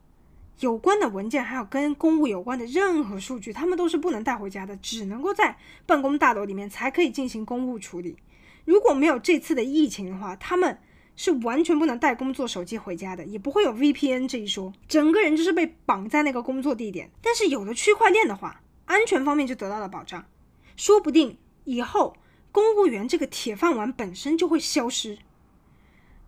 [0.59, 8.15] 有关的文件还有跟公务有关的任何数据，他们都是不能带回家的，只能够在办公大楼里面才可以进行公务处理。
[8.63, 10.77] 如果没有这次的疫情的话，他们
[11.21, 17.11] 是完全不能带工作手机回家的，也不会有 VPN 这一说，整个人就是被绑在那个工作地点。
[17.21, 20.25] 但是有了区块链的话，安全方面就得到了保障，
[20.75, 22.15] 说不定以后。
[22.53, 25.19] 公务员这个铁饭碗本身就会消失，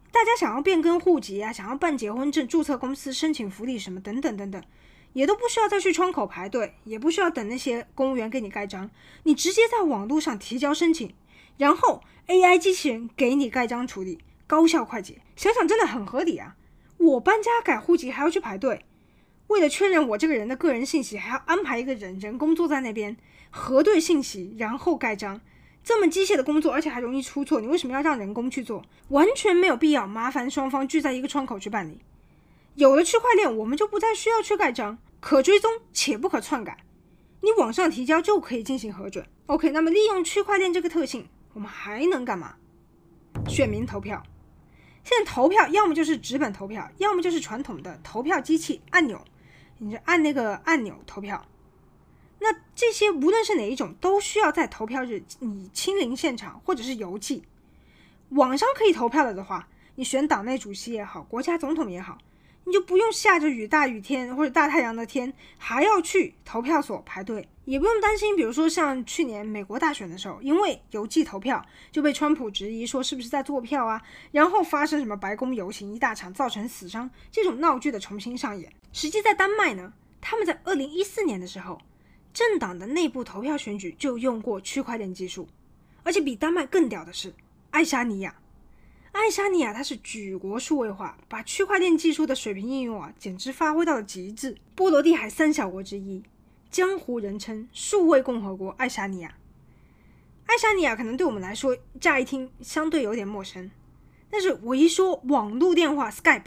[0.10, 4.64] 大家想要变更户籍啊，想要办结婚证、注册公司、申请福利什么等等等等，
[5.12, 8.90] 也都不需要再去窗口排队，也不需要等那些公务员给你盖章，
[9.24, 11.14] 你直接在网络上提交申请，
[11.58, 15.22] 然后 AI 机器人给你盖章处理，高效快捷。
[15.36, 16.56] 想想真的很合理啊！
[16.98, 18.86] 我搬家改户籍还要去排队，
[19.48, 23.18] 为了确认我这个人的个人信息，还要安排一个人人工坐在那边
[23.50, 25.42] 核对信息，然后盖章。
[25.84, 28.86] 这么机械的工作，而且还容易出错，你为什么要让人工去做？
[29.10, 32.00] 完全没有必要麻烦双方聚在一个窗口去办理。
[32.76, 36.78] 有了区块链，我们就不再需要去盖章，可追踪且不可篡改。
[37.42, 39.26] 你网上提交就可以进行核准。
[39.48, 42.56] OK，那么利用区块链这个特性，我们还能干嘛？
[43.50, 44.24] 选民投票。
[45.04, 49.24] 现在投票要么就是纸本投票，要么就是传统的投票机器按钮，
[49.80, 51.46] 你就按那个按钮投票。
[52.40, 57.44] 那这些无论是哪一种，都需要在投票日你亲临现场或者是邮寄。
[58.30, 62.18] 网上可以投票了的话，你选党内主席也好，国家总统也好，
[62.66, 74.02] 你就不用下着雨大雨天或者大太阳的天，还要去投票所排队，也不用担心，比如说像去年美国大选的时候，因为邮寄投票就被川普质疑说是不是在作票啊，
[74.32, 78.72] 然后发生什么白宫游行一大场，造成死伤，这种闹剧的重新上演。
[78.92, 81.80] 实际在丹麦呢，他们在二零一四年的时候。
[82.34, 85.48] 政党的内部投票选举就用过区块链技术，
[86.02, 87.32] 而且比丹麦更屌的是
[87.70, 88.36] 爱沙尼亚。
[89.14, 94.58] 爱沙尼亚它是举国数位化，把区块链技术的水平应用啊，简直发挥到了极致。
[94.76, 96.24] 波罗的海三小国之一，
[96.70, 99.36] 江湖人称数位共和国爱沙尼亚。
[100.48, 103.70] 爱沙尼亚可能对我们来说乍一听相对有点陌生，
[104.30, 106.46] 但是我一说网络电话 Skype，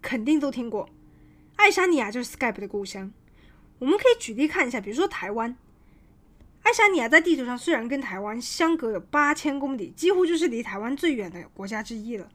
[0.00, 0.88] 肯定都听过。
[1.56, 3.12] 爱沙尼亚就是 Skype 的故乡。
[3.78, 5.54] 我们可以举例看一下，比如说台湾，
[6.62, 12.28] 爱沙尼亚在地图上虽然跟台湾相隔有八千公里，几乎就是离台湾最远的国家之一了，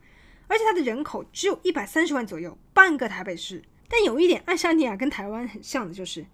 [0.48, 3.64] 而且它的人口只有一百三十万左右，半个台北市。
[3.88, 6.26] 但有一点，爱沙尼亚跟台湾很像的就是，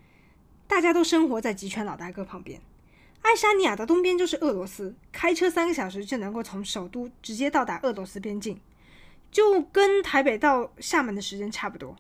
[0.68, 2.62] 大家都生活在极权老大哥旁边。
[3.22, 8.60] 爱沙尼亚的东边就是俄罗斯，开车三个小时就能够从首都直接到达俄罗斯边境，
[9.30, 11.96] 就跟台北到厦门的时间差不多。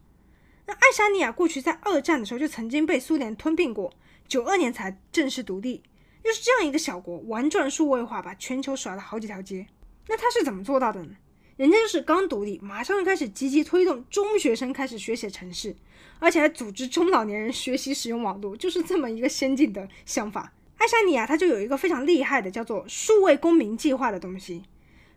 [0.66, 3.94] 那爱沙尼亚过去在二战的时候就曾经被苏联吞并过，
[4.32, 5.84] 九二年才正式独立。
[6.24, 9.68] 又是这样一个小国，玩转数位化，把全球甩了好几条街。
[10.08, 11.18] 那他是怎么做到的呢？
[11.58, 15.76] 人家就是刚独立，马上就开始积极推动中学生开始学写程式，
[16.20, 20.54] 而且还组织中老年人学习使用网络，就是这么一个先进的想法。
[20.78, 24.64] 爱沙尼亚它就有一个非常厉害的叫做数位公民计划的东西。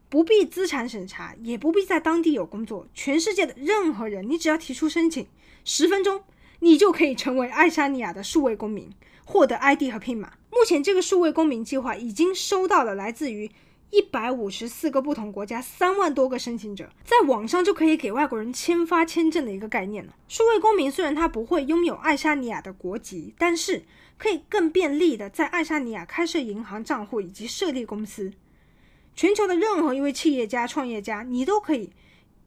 [0.09, 2.89] 不必资产审查，也不必在当地有工作。
[2.93, 5.29] 全世界的任何人，你只要提出申请，
[5.65, 6.25] 十分钟
[6.65, 8.91] 你就可以成为爱沙尼亚的数位公民，
[9.27, 10.33] 获得 ID 和 PIN 码。
[10.51, 13.51] 目前这个数位公民计划已经收到了来自于
[13.91, 20.15] 一百五十四个不同国家三万多个申请者，在网上就可以给外国人签发签证的一个概念了。
[20.27, 23.85] 数位公民虽然他不会拥有爱沙尼亚的国籍，但是
[24.17, 28.33] 可以更便利的在爱沙尼亚开设银行账户以及设立公司。
[29.15, 31.91] 全球的任何一位企业家、创业家，你都可以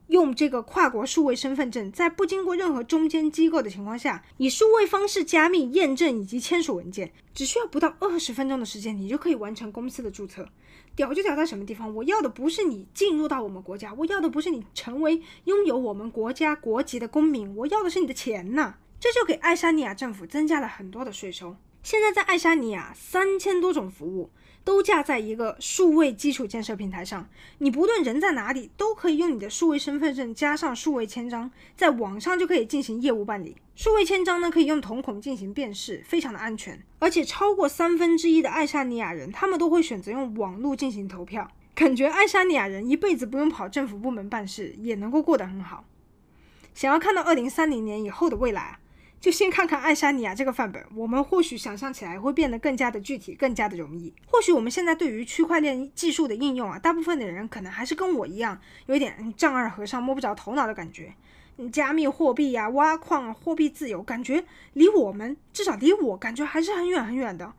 [0.07, 10.47] 用这个跨国数位身份证，在不经过任何中间机构的情况下，以数位方式加密验证以及签署文件，只需要不到二十分钟的时间，你就可以完成公司的注册。
[10.95, 11.93] 屌就屌在什么地方？
[11.93, 18.73] 我要的不是你进入到我们国家，我要的不是你成为拥有我们国家国籍的公民，我要的是你的钱呐！
[18.99, 21.55] 这就给爱沙尼亚政府增加了很多的税收。
[21.83, 24.31] 现在在爱沙尼亚，三千多种服务。
[24.67, 33.55] 都架在一个数位基础建设平台上，你不论人在哪里，都可以用你的数位身份证加上数位签章，在网上就可以进行业务办理。
[33.77, 36.83] 数位签章呢，可以用瞳孔进行辨识，非常的安全。
[36.99, 41.49] 而且超过三分之一的爱沙尼亚人，他们都会选择用网络进行投票。
[41.73, 45.85] 感觉爱沙尼亚人一辈子不用跑政府部门办事，也能够过得很好。
[46.75, 48.79] 想要看到二零三零年以后的未来。
[49.19, 54.13] 就先看看爱沙尼亚这个范本，我们或许想象起来会变得更加的具体，更加的容易。
[54.27, 61.13] 或许我们现在对于区块链技术的应用啊，大部分的人可能还是跟我一样，有点丈二和尚摸不着头脑的感觉。
[61.71, 67.53] 加密货币呀、挖矿啊、货币自由，感觉离我们至少离我感觉还是很远很远的。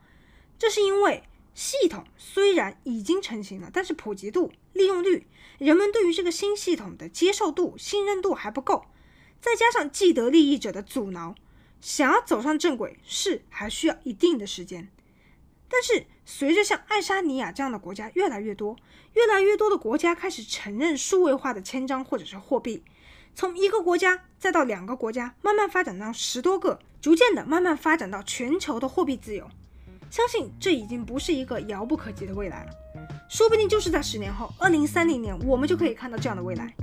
[0.57, 1.23] 这是因为
[1.53, 5.27] 系统虽然已经成型了，但是普及度、利用率，
[5.57, 8.85] 人们对于这个新系统的接受度、信任度还不够，
[9.41, 11.35] 再加上既得利益者的阻挠。
[11.81, 14.89] 想要走上正轨是还需要一定的时间，
[15.69, 18.75] 但是随着像爱沙尼亚这样的国家越来越多，
[19.13, 22.83] 越来越多的国家开始承认数位化的签章或者是货币，
[23.33, 29.49] 从一个国家再到两个国家，慢慢发展到十多个，逐渐的慢慢发展到全球的货币自由，
[30.09, 32.71] 相信这已经不是一个遥不可及的未来了，
[33.29, 36.73] 说不定就是在十年后，二零三零年，我们就可以看到这样的未来。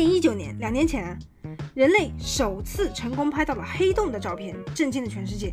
[0.00, 1.18] 零一九年，两年前，
[1.74, 5.52] 人类首次成功拍到了黑洞的照片，震惊了全世界。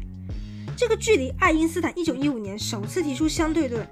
[0.74, 3.86] 这个距离爱因斯坦1915年首次提出相对论，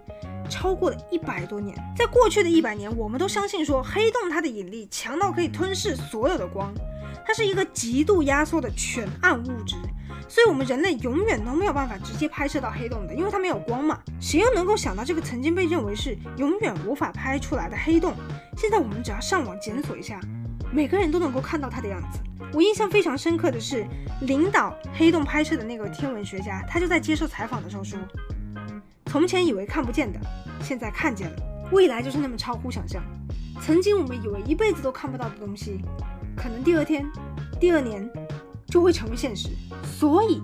[0.49, 1.77] 超过了一百多年。
[1.93, 6.73] 在过去的一百年，我们都相信说黑洞它的引力强到可以吞噬所有的光，
[7.27, 9.75] 它是一个极度压缩的全暗物质。
[10.29, 13.99] 所以，我们人类永远都没有办法直接拍摄到黑洞的，因为它没有光嘛。
[14.21, 18.15] 谁又能够想到这个曾经被认为是永远无法拍出来的黑洞，
[18.57, 20.19] 现在我们只要上网检索一下，
[20.75, 22.19] 每个人都能够看到它的样子。
[22.51, 23.87] 我印象非常深刻的是，
[24.23, 27.97] 领导黑洞拍摄的那个天文学家，他就在接受采访的时候说
[29.07, 30.19] ：“从前以为看不见的，
[30.61, 31.37] 现在看见了。
[31.71, 33.01] 未来就是那么超乎想象。
[33.61, 35.79] 曾经我们以为一辈子都看不到的东西，
[36.35, 37.09] 可能第二天、
[37.57, 38.05] 第二年。”
[38.67, 39.47] 就会成为现实，
[39.83, 40.41] 所以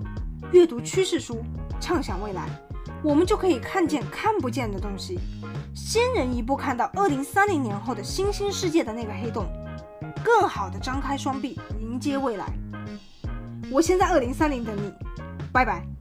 [0.53, 1.43] 阅读趋势书，
[1.81, 2.47] 畅想未来，
[3.03, 5.19] 我们就可以看见看不见的东西，
[5.75, 9.45] 先人一步看到二零三零年后的新兴世界的那个黑洞，
[10.23, 12.45] 更好的张开双臂迎接未来。
[13.71, 14.91] 我先在二零三零等你，
[15.51, 16.00] 拜拜。